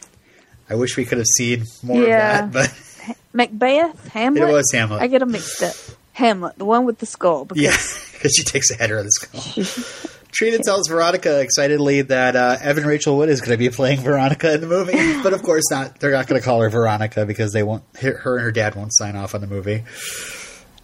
[0.69, 2.45] I wish we could have seen more Yeah.
[2.45, 2.71] of that,
[3.07, 4.49] but Macbeth, Hamlet.
[4.49, 5.01] It was Hamlet.
[5.01, 5.75] I get them mixed up.
[6.15, 7.43] Hamlet, the one with the skull.
[7.43, 7.71] Because Yeah,
[8.13, 10.01] because she takes a header of the skull.
[10.31, 14.53] Trina tells Veronica excitedly that uh, Evan Rachel Wood is going to be playing Veronica
[14.53, 14.93] in the movie,
[15.23, 15.99] but of course not.
[15.99, 17.83] They're not going to call her Veronica because they won't.
[17.99, 19.83] Her her and her dad won't sign off on the movie.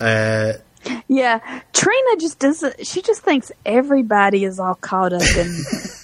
[0.01, 0.53] Uh,
[1.07, 2.85] Yeah, Trina just doesn't.
[2.85, 5.63] She just thinks everybody is all caught up in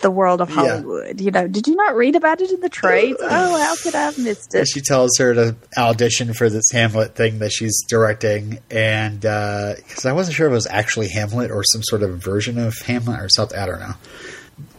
[0.00, 0.54] the world of Yeah.
[0.56, 1.20] Hollywood.
[1.20, 3.18] You know, did you not read about it in the trades?
[3.20, 4.66] Oh, how could I have missed it?
[4.68, 10.12] she tells her to audition for this Hamlet thing that she's directing, and because I
[10.12, 13.28] wasn't sure if it was actually Hamlet or some sort of version of Hamlet or
[13.28, 13.58] something.
[13.58, 13.94] I don't know.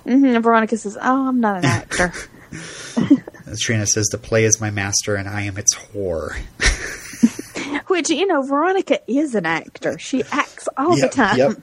[0.05, 2.13] hmm And Veronica says, "Oh, I'm not an actor."
[3.59, 6.35] Trina says the play is my master and I am its whore.
[7.87, 9.97] Which you know, Veronica is an actor.
[9.99, 11.37] She acts all the time.
[11.37, 11.57] Yep.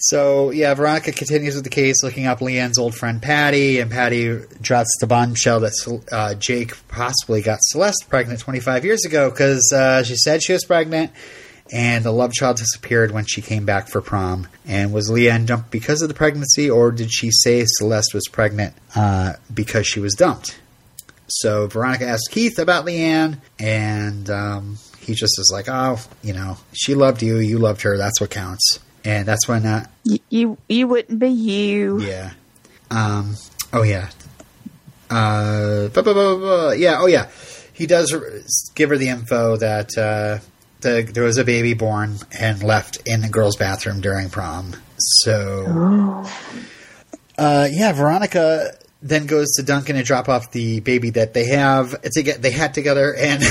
[0.00, 4.38] So yeah, Veronica continues with the case, looking up Leanne's old friend Patty, and Patty
[4.60, 10.04] drops the bombshell that uh, Jake possibly got Celeste pregnant 25 years ago because uh,
[10.04, 11.10] she said she was pregnant,
[11.72, 14.46] and the love child disappeared when she came back for prom.
[14.64, 18.74] And was Leanne dumped because of the pregnancy, or did she say Celeste was pregnant
[18.94, 20.60] uh, because she was dumped?
[21.26, 26.56] So Veronica asks Keith about Leanne, and um, he just is like, "Oh, you know,
[26.72, 27.98] she loved you, you loved her.
[27.98, 32.00] That's what counts." And that's when, uh, You, you you wouldn't be you.
[32.00, 32.32] yeah,
[32.90, 33.36] um,
[33.72, 34.10] oh yeah,
[35.10, 37.28] uh, blah, blah, blah, yeah, oh yeah,
[37.72, 38.12] he does
[38.74, 40.38] give her the info that uh,
[40.80, 44.74] the, there was a baby born and left in the girls' bathroom during prom.
[44.98, 46.24] So,
[47.38, 52.00] uh, yeah, Veronica then goes to Duncan to drop off the baby that they have
[52.02, 53.42] to get they had together, and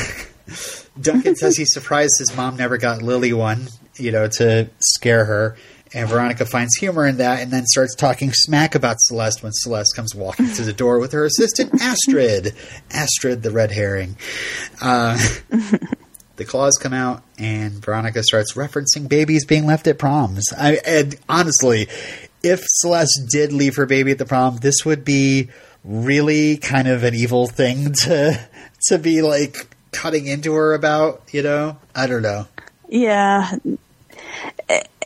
[1.02, 3.68] Duncan says he's surprised his mom never got Lily one,
[4.00, 5.58] you know, to scare her.
[5.94, 9.96] And Veronica finds humor in that, and then starts talking smack about Celeste when Celeste
[9.96, 12.54] comes walking through the door with her assistant Astrid,
[12.92, 14.18] Astrid, the red herring.
[14.82, 15.18] Uh,
[16.36, 20.52] the claws come out, and Veronica starts referencing babies being left at proms.
[20.58, 21.88] I, and honestly,
[22.44, 25.50] if Celeste did leave her baby at the prom, this would be
[25.84, 28.40] really kind of an evil thing to
[28.88, 31.24] to be like cutting into her about.
[31.32, 32.48] You know, I don't know.
[32.90, 33.56] Yeah.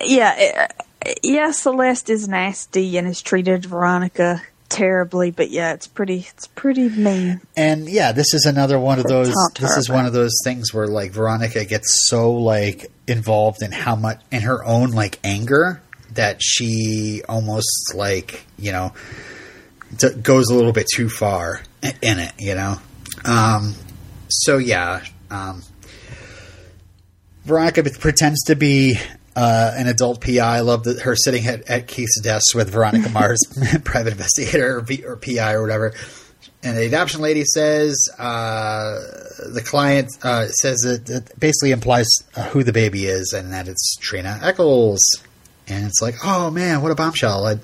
[0.04, 0.68] Yeah.
[1.06, 6.48] uh, Yeah, Celeste is nasty and has treated Veronica terribly, but yeah, it's pretty it's
[6.48, 7.42] pretty mean.
[7.58, 9.34] And yeah, this is another one of those.
[9.60, 13.96] This is one of those things where like Veronica gets so like involved in how
[13.96, 15.82] much in her own like anger
[16.14, 18.94] that she almost like you know
[19.98, 21.62] d- goes a little bit too far
[22.02, 22.32] in it.
[22.40, 22.76] You know.
[23.26, 23.76] Um,
[24.30, 25.64] so yeah, um,
[27.46, 28.98] Veronica pretends to be
[29.36, 30.40] uh, an adult PI.
[30.40, 33.40] I love that her sitting at, at Keith's desk with Veronica Mars,
[33.84, 35.94] private investigator or, V, or PI or whatever.
[36.64, 38.94] And the adoption lady says uh,
[39.52, 43.68] the client uh, says that it basically implies uh, who the baby is and that
[43.68, 45.00] it's Trina Echolls.
[45.68, 47.48] And it's like, oh man, what a bombshell!
[47.48, 47.60] I,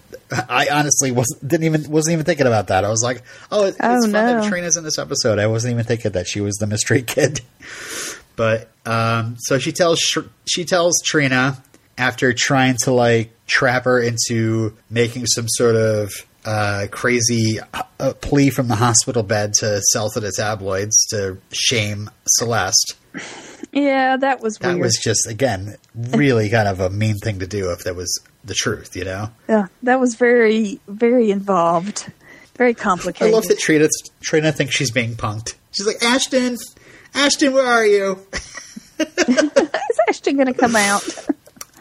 [0.47, 2.85] I honestly wasn't didn't even wasn't even thinking about that.
[2.85, 4.47] I was like, oh, it, Oh, it's fun that no.
[4.49, 5.39] Trina's in this episode.
[5.39, 7.41] I wasn't even thinking that she was the mystery kid.
[8.35, 10.17] But um, so she tells Sh-
[10.47, 11.61] she tells Trina
[11.97, 16.11] after trying to like trap her into making some sort of
[16.45, 17.59] uh, crazy
[17.99, 22.95] uh, plea from the hospital bed to sell to the tabloids to shame Celeste.
[23.73, 24.81] Yeah, that was That weird.
[24.81, 28.53] was just again really kind of a mean thing to do if that was the
[28.53, 29.29] truth, you know.
[29.49, 32.11] yeah, that was very very involved.
[32.55, 33.27] Very complicated.
[33.27, 33.87] I love that Trina
[34.21, 35.55] Trina thinks she's being punked.
[35.71, 36.57] She's like Ashton,
[37.13, 38.19] Ashton, where are you?
[38.99, 41.03] Is Ashton going to come out?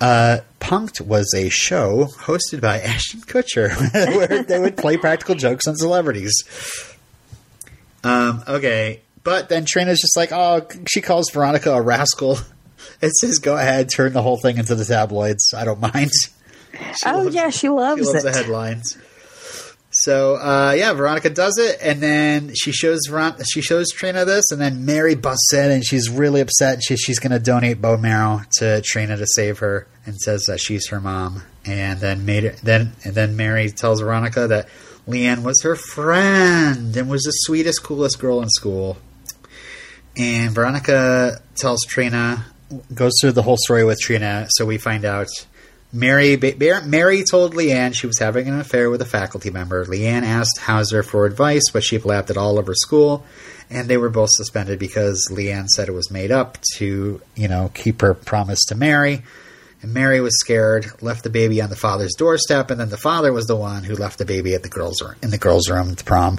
[0.01, 3.71] Uh, Punk'd was a show hosted by Ashton Kutcher
[4.29, 6.33] where they would play practical jokes on celebrities.
[8.05, 12.39] Um, okay, but then Trina's just like, oh, she calls Veronica a rascal.
[13.03, 15.53] It says, go ahead, turn the whole thing into the tabloids.
[15.55, 16.11] I don't mind.
[16.73, 18.33] She oh loves- yeah, she loves, she loves it.
[18.33, 18.99] the headlines.
[20.07, 23.01] So uh, yeah, Veronica does it, and then she shows
[23.51, 26.81] she shows Trina this, and then Mary busts in, and she's really upset.
[26.81, 30.61] She, she's going to donate bone marrow to Trina to save her, and says that
[30.61, 31.43] she's her mom.
[31.65, 34.69] And then made it, then and then Mary tells Veronica that
[35.09, 38.99] Leanne was her friend and was the sweetest, coolest girl in school.
[40.17, 42.47] And Veronica tells Trina,
[42.95, 44.47] goes through the whole story with Trina.
[44.51, 45.27] So we find out
[45.97, 46.37] Mary
[46.85, 49.85] Mary told Leanne she was having an affair with a faculty member.
[49.87, 53.25] Leanne asked Hauser for advice, but she blabbed it all over school,
[53.71, 57.71] and they were both suspended because Leanne said it was made up to, you know,
[57.75, 59.23] keep her promise to Mary.
[59.81, 63.33] And Mary was scared, left the baby on the father's doorstep, and then the father
[63.33, 65.91] was the one who left the baby at the girls' room, in the girls' room
[65.91, 66.39] at the prom.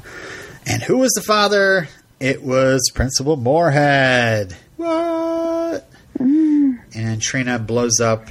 [0.68, 1.88] And who was the father?
[2.20, 4.56] It was Principal Moorhead.
[4.76, 5.90] What?
[6.20, 8.28] And Trina blows up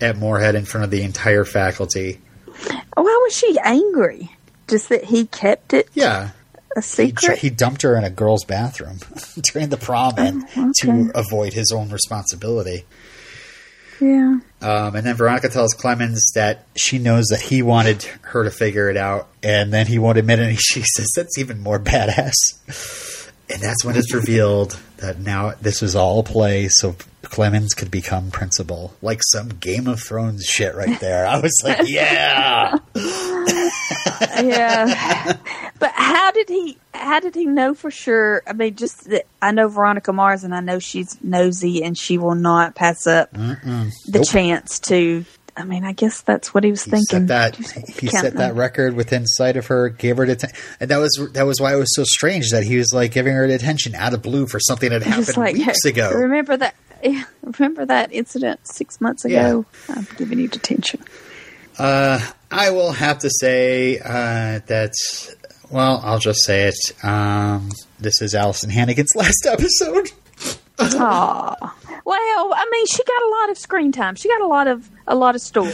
[0.00, 2.20] at Moorhead in front of the entire faculty.
[2.94, 4.30] Why was she angry?
[4.68, 6.30] Just that he kept it Yeah.
[6.76, 7.38] a He, secret.
[7.38, 8.98] he dumped her in a girl's bathroom
[9.52, 12.84] during the prom and Oh, to avoid his own responsibility.
[14.00, 14.38] yeah.
[14.62, 18.90] Um, and then Veronica tells Clemens that she knows that he wanted her to figure
[18.90, 20.48] it out, and then he won't admit it.
[20.48, 22.32] And she says that's even more badass.
[23.48, 27.90] And that's when it's revealed that now this was all a play, so Clemens could
[27.90, 31.26] become principal, like some Game of Thrones shit right there.
[31.26, 32.76] I was like, yeah.
[34.42, 35.36] yeah.
[35.78, 36.78] but how did he?
[36.94, 38.42] How did he know for sure?
[38.46, 42.18] I mean, just that I know Veronica Mars, and I know she's nosy, and she
[42.18, 44.28] will not pass up the Nope.
[44.28, 45.24] chance to.
[45.56, 47.26] I mean, I guess that's what he was He thinking.
[47.26, 50.98] set that he set that record within sight of her, gave her the and that
[50.98, 53.54] was that was why it was so strange that he was like giving her the
[53.54, 56.10] attention out of blue for something that happened like weeks ago.
[56.14, 56.74] Remember that?
[57.02, 59.64] yeah, Remember that incident six months ago?
[59.88, 61.02] I'm giving you detention.
[61.78, 64.92] Uh, I will have to say uh, that.
[65.70, 67.04] Well, I'll just say it.
[67.04, 70.10] Um, this is Alyson Hannigan's last episode.
[70.78, 71.74] Aw.
[72.04, 74.14] Well, I mean, she got a lot of screen time.
[74.14, 75.72] She got a lot of a lot of story.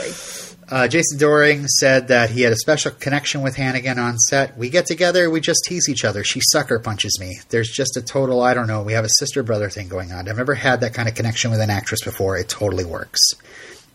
[0.69, 4.57] Uh, Jason Dohring said that he had a special connection with Hannigan on set.
[4.57, 6.25] We get together, we just tease each other.
[6.25, 7.41] She sucker punches me.
[7.51, 10.29] There's just a total, I don't know, we have a sister brother thing going on.
[10.29, 12.39] I've never had that kind of connection with an actress before.
[12.39, 13.21] It totally works.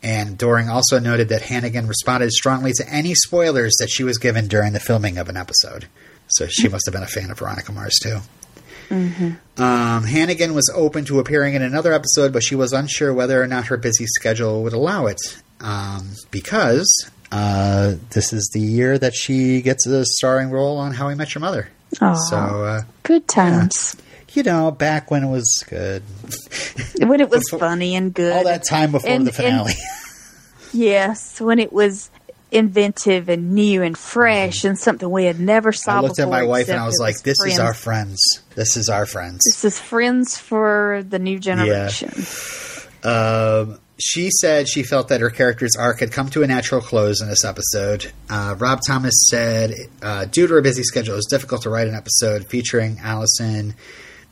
[0.04, 4.48] And Doring also noted that Hannigan responded strongly to any spoilers that she was given
[4.48, 5.88] during the filming of an episode.
[6.28, 8.20] So she must have been a fan of Veronica Mars, too.
[8.90, 13.48] Um, Hannigan was open to appearing in another episode, but she was unsure whether or
[13.48, 15.20] not her busy schedule would allow it.
[15.60, 16.88] Um, because
[17.32, 21.34] uh, this is the year that she gets a starring role on How I Met
[21.36, 21.70] Your Mother.
[22.02, 22.14] Aw.
[22.30, 23.96] So, uh, Good times.
[24.34, 26.04] you know, back when it was good.
[27.00, 28.34] when it was Before- funny and good.
[28.34, 29.74] All that time before And- the finale.
[30.74, 32.10] Yes, when it was
[32.52, 35.98] inventive and new and fresh and something we had never saw.
[35.98, 38.20] I looked at my wife and I was like, "This is our friends.
[38.56, 42.12] This is our friends." This is friends for the new generation.
[43.04, 47.22] Um, she said she felt that her character's arc had come to a natural close
[47.22, 48.12] in this episode.
[48.30, 51.88] Uh, Rob Thomas said, uh, due to her busy schedule, it was difficult to write
[51.88, 53.74] an episode featuring Alyson.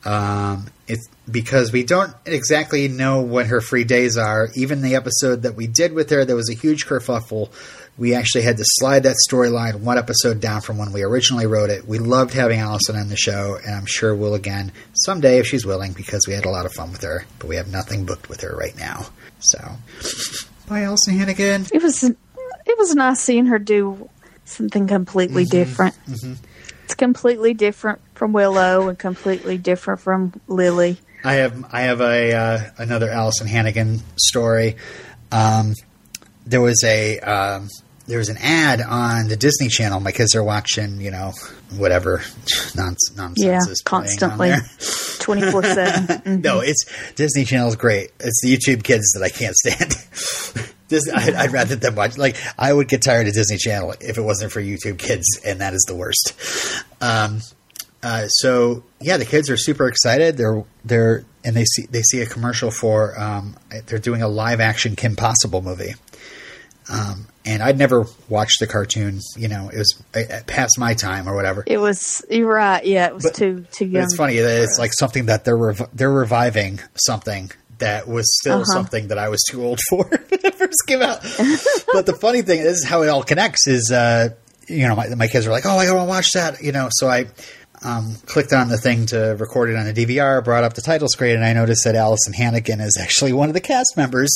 [0.04, 4.50] Um, it's because we don't exactly know what her free days are.
[4.54, 7.50] Even the episode that we did with her, there was a huge kerfuffle.
[7.98, 11.70] We actually had to slide that storyline one episode down from when we originally wrote
[11.70, 11.88] it.
[11.88, 15.64] We loved having Alyson on the show, and I'm sure we'll again someday if she's
[15.64, 17.24] willing, because we had a lot of fun with her.
[17.38, 19.06] But we have nothing booked with her right now.
[19.40, 19.58] So,
[20.68, 21.66] bye, Alyson Hannigan.
[21.72, 24.10] It was it was nice seeing her do
[24.44, 25.50] something completely Mm-hmm.
[25.58, 25.94] different.
[26.84, 30.98] It's completely different from Willow and completely different from Lily.
[31.24, 34.76] I have I have a uh, another Alyson Hannigan story.
[35.32, 35.72] Um,
[36.46, 37.68] there was a um,
[38.06, 40.00] there was an ad on the Disney Channel.
[40.00, 41.32] My kids are watching, you know,
[41.76, 42.18] whatever
[42.74, 44.52] nonsense, nonsense Yeah, is constantly.
[45.20, 46.40] 24 7.
[46.42, 46.84] No, it's
[47.14, 48.12] Disney Channel is great.
[48.20, 49.94] It's the YouTube kids that I can't stand.
[51.14, 52.16] I'd, I'd rather them watch.
[52.16, 55.60] Like I would get tired of Disney Channel if it wasn't for YouTube kids, and
[55.60, 56.32] that is the worst.
[57.00, 57.40] Um,
[58.04, 60.36] uh, so yeah, the kids are super excited.
[60.36, 64.60] They're they're and they see they see a commercial for um, they're doing a live
[64.60, 65.94] action Kim Possible movie.
[66.88, 69.20] Um, and I'd never watched the cartoon.
[69.36, 71.62] You know, it was uh, past my time or whatever.
[71.66, 72.84] It was, you're right.
[72.84, 74.02] Yeah, it was But- too too young.
[74.04, 78.56] it's funny that it's like something that they're rev- they're reviving something that was still
[78.62, 78.72] Uh-huh.
[78.72, 81.20] something that I was too old for when it first came out.
[81.92, 84.30] but the funny thing is how it all connects is uh,
[84.68, 86.88] you know my, my kids are like oh I want to watch that you know
[86.90, 87.26] so I
[87.82, 91.06] um, clicked on the thing to record it on the DVR brought up the title
[91.08, 94.32] screen and I noticed that Alyson Hannigan is actually one of the cast members.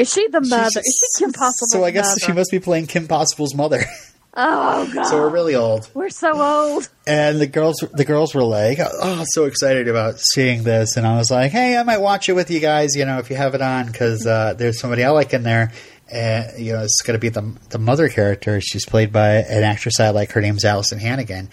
[0.00, 0.70] Is she the mother?
[0.70, 2.20] She's- Is she Kim Possible's So I guess mother?
[2.20, 3.84] she must be playing Kim Possible's mother.
[4.32, 5.90] Oh god, so we're really old.
[5.92, 6.88] we're so old.
[7.04, 11.16] and the girls the girls were like oh so excited about seeing this and i
[11.16, 13.56] was like hey i might watch it with you guys you know if you have
[13.56, 15.72] it on because uh, there's somebody i like in there
[16.12, 19.64] and you know it's going to be the, the mother character she's played by an
[19.64, 21.50] actress i like her name's alyson hannigan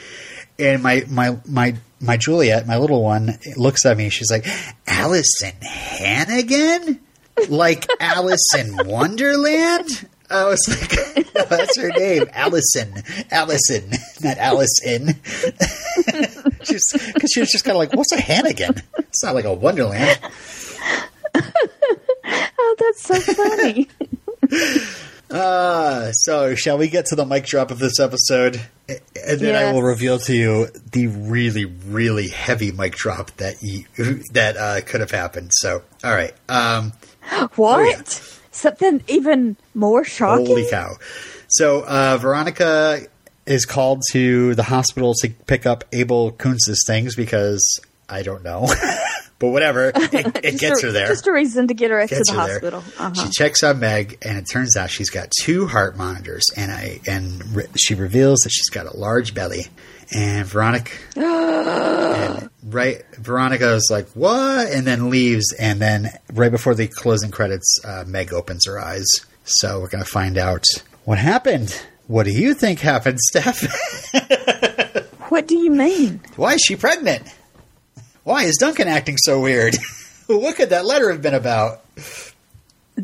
[0.60, 4.46] and my my my my juliet my little one looks at me she's like
[4.88, 7.00] alyson hannigan
[7.50, 12.94] like alice in wonderland I was like, no, that's her name, Allison.
[13.32, 15.08] Allison, not Alice in.
[16.64, 16.84] She's
[17.14, 18.76] because she was just kind of like, what's a Hannigan?
[18.98, 20.20] It's not like a Wonderland.
[22.60, 23.88] Oh, that's so funny.
[25.30, 28.62] Uh, so shall we get to the mic drop of this episode?
[28.88, 33.84] And then I will reveal to you the really, really heavy mic drop that you,
[34.32, 35.52] that uh, could have happened.
[35.54, 36.34] So, all right.
[36.48, 36.94] Um,
[37.56, 37.80] what?
[37.80, 38.02] Oh, yeah.
[38.52, 40.48] Something even more shocking?
[40.48, 40.96] Holy cow.
[41.48, 43.02] So uh, Veronica
[43.46, 48.68] is called to the hospital to pick up Abel Koontz's things because I don't know.
[49.40, 49.92] but whatever.
[49.96, 50.14] It,
[50.44, 51.08] it gets a, her there.
[51.08, 52.84] Just a reason to get her to the her hospital.
[52.98, 53.14] Uh-huh.
[53.14, 57.00] She checks on Meg, and it turns out she's got two heart monitors, and I
[57.08, 59.68] and re- she reveals that she's got a large belly.
[60.12, 65.54] And Veronica, and right, Veronica is like, "What?" and then leaves.
[65.60, 69.06] And then right before the closing credits, uh, Meg opens her eyes.
[69.44, 70.66] So we're gonna find out
[71.04, 71.78] what happened.
[72.08, 73.68] What do you think happened, Steph?
[75.30, 76.22] What do you mean?
[76.38, 77.24] Why is she pregnant?
[78.28, 79.78] Why is Duncan acting so weird?
[80.28, 81.80] what could that letter have been about?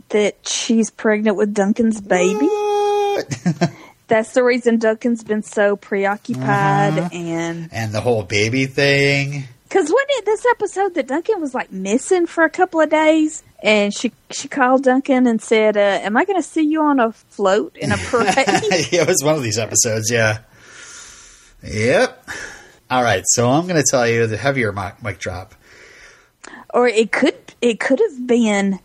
[0.10, 2.46] That she's pregnant with Duncan's baby?
[4.10, 7.10] That's the reason Duncan's been so preoccupied Uh-huh.
[7.14, 9.46] and and the whole baby thing.
[9.64, 13.44] because wasn't it this episode that Duncan was like missing for a couple of days,
[13.64, 17.00] and she she called Duncan and said, uh, "Am I going to see you on
[17.00, 18.36] a float in a parade?"
[18.92, 20.40] yeah, it was one of these episodes, yeah.
[21.64, 22.28] Yep.
[22.90, 25.56] All right, so I'm going to tell you the heavier mic, mic drop.
[26.74, 28.80] or it could it could have been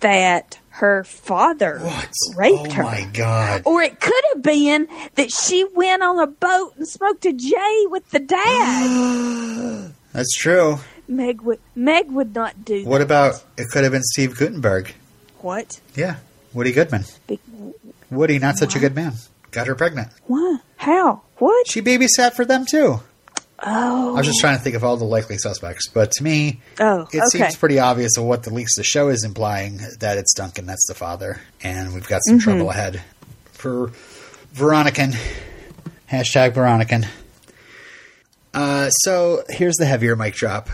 [0.00, 2.08] that her father What?
[2.36, 2.82] raped oh her.
[2.84, 3.62] my god.
[3.64, 7.56] Or it could have been that she went on a boat and smoked a J
[7.86, 9.92] with the dad.
[10.12, 10.78] That's true.
[11.06, 13.04] Meg would Meg would not do What that.
[13.04, 14.94] about it could have been Steve Guttenberg?
[15.40, 15.80] what?
[15.94, 16.16] Yeah,
[16.54, 17.04] Woody Goodman.
[17.26, 17.40] Be-
[18.10, 19.12] Woody, not such a good man.
[19.50, 20.08] Got her pregnant.
[20.26, 20.60] What?
[20.76, 21.22] How?
[21.38, 21.68] What?
[21.70, 23.00] She babysat for them too.
[23.60, 26.60] Oh, I was just trying to think of all the likely suspects, but to me,
[26.78, 27.20] oh, it okay.
[27.32, 30.86] seems pretty obvious of what the leaks the show is implying that it's Duncan, that's
[30.86, 32.44] the father, and we've got some Mm-hmm.
[32.44, 33.02] trouble ahead
[33.52, 33.90] for
[34.54, 35.14] Veronican.
[36.10, 37.06] Hashtag Veronican.
[38.54, 40.68] Uh, so here's the heavier mic drop.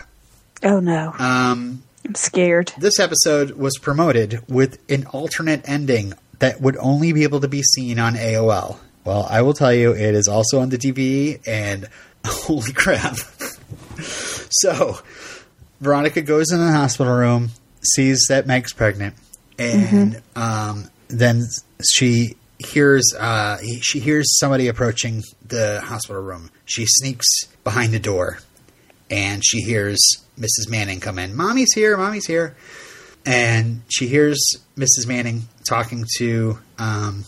[0.63, 2.71] Oh no, Um, I'm scared.
[2.77, 7.61] this episode was promoted with an alternate ending that would only be able to be
[7.63, 8.77] seen on AOL.
[9.03, 11.87] Well, I will tell you, it is also on the TV, and
[12.47, 13.15] holy crap.
[14.49, 14.99] so,
[15.81, 17.49] Veronica goes in the hospital room,
[17.81, 19.15] sees that Meg's pregnant,
[19.59, 21.43] and um, then
[21.83, 26.49] she hears uh, he- she hears somebody approaching the hospital room.
[26.65, 27.27] She sneaks
[27.63, 28.39] behind the door,
[29.09, 29.99] and she hears
[30.39, 30.69] Mrs.
[30.69, 31.35] Manning come in.
[31.35, 31.97] Mommy's here.
[31.97, 32.55] Mommy's here.
[33.27, 34.39] And she hears
[34.77, 35.07] Mrs.
[35.07, 37.25] Manning talking to um,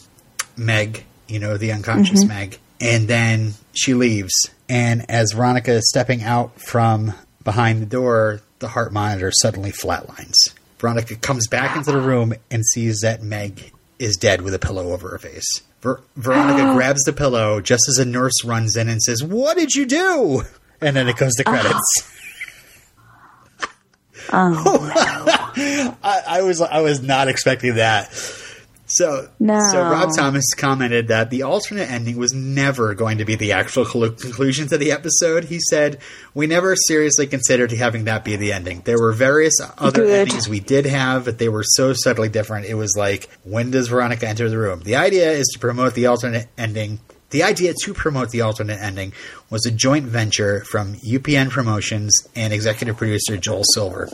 [0.56, 2.60] Meg, you know, the unconscious Meg.
[2.80, 4.34] And then she leaves.
[4.70, 7.13] And as Veronica is stepping out from
[7.43, 10.36] behind the door, the heart monitor suddenly flatlines.
[10.80, 14.91] Veronica comes back into the room and sees that Meg is dead with a pillow
[14.91, 15.61] over her face.
[15.82, 16.76] Ver- Veronica oh.
[16.76, 20.43] grabs the pillow just as a nurse runs in and says, What did you do?
[20.82, 22.13] And then it goes to credits.
[24.30, 24.91] Oh,
[26.03, 28.11] I, I was I was not expecting that.
[28.98, 29.60] So, No.
[29.72, 33.86] so Rob Thomas commented that the alternate ending was never going to be the actual
[33.86, 35.45] conclusion to the episode.
[35.45, 36.00] He said,
[36.34, 38.82] "We never seriously considered having that be the ending.
[38.86, 40.28] There were various other Good.
[40.30, 42.66] endings we did have, but they were so subtly different.
[42.66, 44.82] It was like, when does Veronica enter the room?
[44.84, 49.12] The idea is to promote the alternate ending." The idea to promote the alternate ending
[49.50, 54.10] was a joint venture from UPN Promotions and executive producer Joel Silver.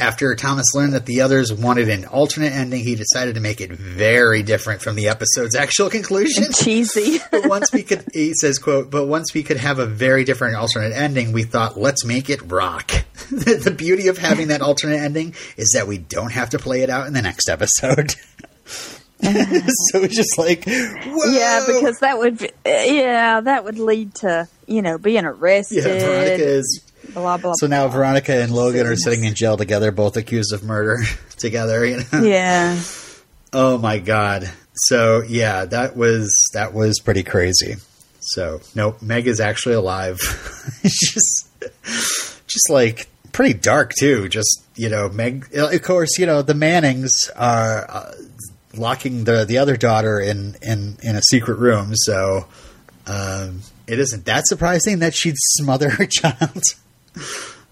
[0.00, 3.70] After Thomas learned that the others wanted an alternate ending, he decided to make it
[3.70, 6.44] very different from the episode's actual conclusion.
[6.54, 7.18] Cheesy.
[7.30, 10.56] but once we could, he says, "quote But once we could have a very different
[10.56, 12.88] alternate ending, we thought, let's make it rock."
[13.30, 16.80] the, the beauty of having that alternate ending is that we don't have to play
[16.80, 18.14] it out in the next episode.
[19.20, 21.30] so it's just like, whoa.
[21.30, 22.38] yeah, because that would.
[22.38, 25.84] Be, yeah, that would lead to you know being yeah, arrested.
[25.84, 27.52] Veronica is blah blah.
[27.58, 30.98] So now Veronica and Logan are sitting in jail together, both accused of murder
[31.36, 31.84] together.
[31.84, 32.22] You know?
[32.22, 32.80] Yeah.
[33.52, 34.50] Oh my god.
[34.74, 37.76] So yeah, that was that was pretty crazy.
[38.20, 40.18] So nope, Meg is actually alive.
[40.82, 41.48] just
[42.46, 44.28] just like pretty dark too.
[44.28, 45.48] Just you know, Meg.
[45.54, 48.12] Of course, you know the Mannings are uh,
[48.74, 51.92] locking the the other daughter in in in a secret room.
[51.94, 52.46] So
[53.06, 56.62] um, it isn't that surprising that she'd smother her child.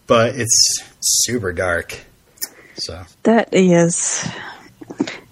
[0.06, 1.98] But it's super dark.
[2.74, 4.26] So That is.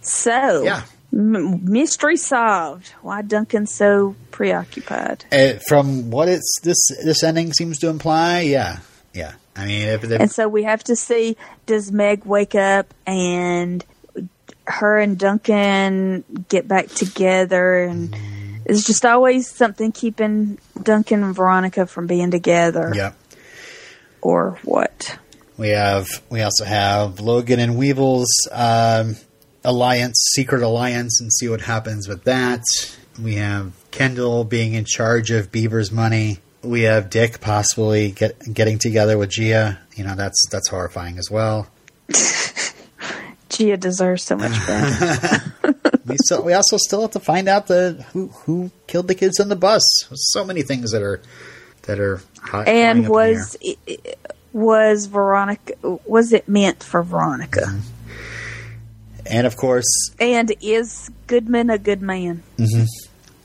[0.00, 0.64] So.
[0.64, 0.82] yeah.
[1.12, 2.88] M- mystery solved.
[3.00, 5.24] Why Duncan's so preoccupied?
[5.32, 8.80] Uh, from what it's this this ending seems to imply, yeah,
[9.14, 9.32] yeah.
[9.56, 13.82] I mean, if, if And so we have to see does Meg wake up and
[14.66, 18.14] her and Duncan get back together and
[18.64, 23.12] it's just always something keeping Duncan and Veronica from being together yeah,
[24.22, 25.18] or what?
[25.56, 29.16] we have we also have Logan and Weevil's um,
[29.64, 32.62] alliance, secret alliance, and see what happens with that.
[33.20, 36.38] We have Kendall being in charge of Beaver's money.
[36.62, 39.78] We have Dick possibly get, getting together with Gia.
[39.94, 41.68] You know, that's that's horrifying as well.
[43.48, 45.54] Gia deserves so much better.
[46.06, 49.40] we still we also still have to find out the who who killed the kids
[49.40, 49.82] on the bus.
[50.12, 51.22] So many things that are
[51.86, 52.68] that are hot.
[52.68, 53.56] and was
[54.52, 55.74] was Veronica
[56.06, 57.62] was it meant for Veronica?
[57.66, 57.80] air.
[59.26, 62.42] and of course And is Goodman a good man?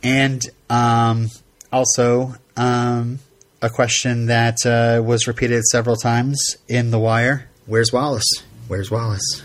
[0.04, 1.28] and um,
[1.72, 3.20] also um,
[3.62, 7.48] a question that uh, was repeated several times in the wire.
[7.68, 8.30] Where's Wallace?
[8.68, 9.44] Where's Wallace?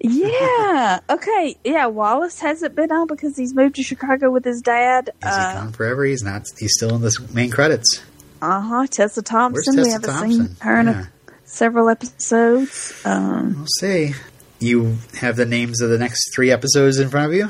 [0.00, 1.00] Yeah.
[1.10, 1.56] Okay.
[1.64, 1.86] Yeah.
[1.86, 5.08] Wallace hasn't been on because he's moved to Chicago with his dad.
[5.08, 6.04] Is he Uh gone forever?
[6.04, 6.46] He's not.
[6.58, 8.00] He's still in the main credits.
[8.42, 8.86] Huh.
[8.90, 9.76] Tessa Thompson.
[9.82, 10.46] we haven't Thompson?
[10.48, 11.00] seen her in Yeah.
[11.02, 12.92] a, several episodes.
[13.04, 14.14] Um, We'll see.
[14.60, 17.48] You have the names of the next three episodes in front of you.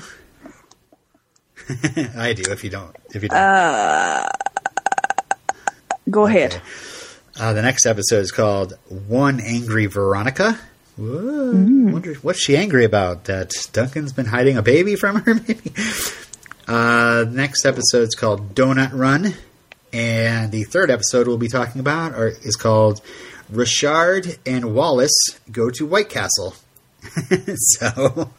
[2.16, 2.50] I do.
[2.50, 4.26] If you don't, if you don't.
[6.10, 6.60] go ahead.
[7.38, 10.58] Uh, the next episode is called "One Angry Veronica."
[10.96, 11.92] Whoa, Mm.
[11.92, 13.24] wonder what's she angry about?
[13.24, 15.34] That Duncan's been hiding a baby from her.
[15.46, 15.72] Maybe.
[16.68, 19.34] Uh, next episode is called "Donut Run,"
[19.92, 23.00] and the third episode we'll be talking about are, is called
[23.52, 26.54] "Rashard and Wallace Go to White Castle."
[27.56, 28.30] so,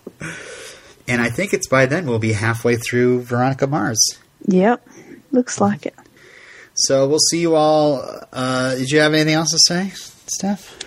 [1.07, 4.17] and I think it's by then we'll be halfway through Veronica Mars.
[4.47, 4.87] Yep.
[5.31, 5.95] Looks like it.
[6.73, 8.03] So we'll see you all.
[8.31, 9.91] Uh, did you have anything else to say,
[10.27, 10.77] Steph?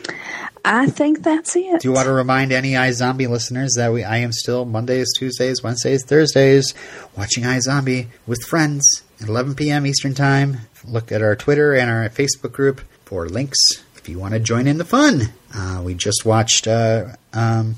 [0.64, 1.80] I think that's it.
[1.82, 5.62] Do you want to remind any iZombie listeners that we I am still Mondays, Tuesdays,
[5.62, 6.72] Wednesdays, Thursdays
[7.14, 9.86] watching iZombie with friends at 11 p.m.
[9.86, 10.60] Eastern Time.
[10.82, 13.58] Look at our Twitter and our Facebook group for links
[13.96, 15.32] if you want to join in the fun.
[15.54, 16.66] Uh, we just watched.
[16.66, 17.76] Uh, um,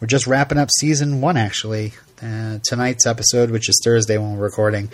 [0.00, 1.92] we're just wrapping up season one actually.
[2.22, 4.90] Uh, tonight's episode, which is Thursday when we're recording,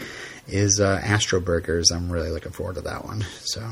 [0.49, 1.91] is uh, Astro Burgers.
[1.91, 3.25] I'm really looking forward to that one.
[3.43, 3.71] So,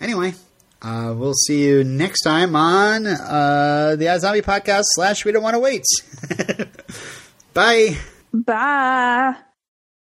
[0.00, 0.34] anyway,
[0.82, 5.54] uh, we'll see you next time on uh, the iZombie podcast slash We Don't Want
[5.54, 5.84] to Wait.
[7.54, 7.96] Bye.
[8.32, 9.36] Bye.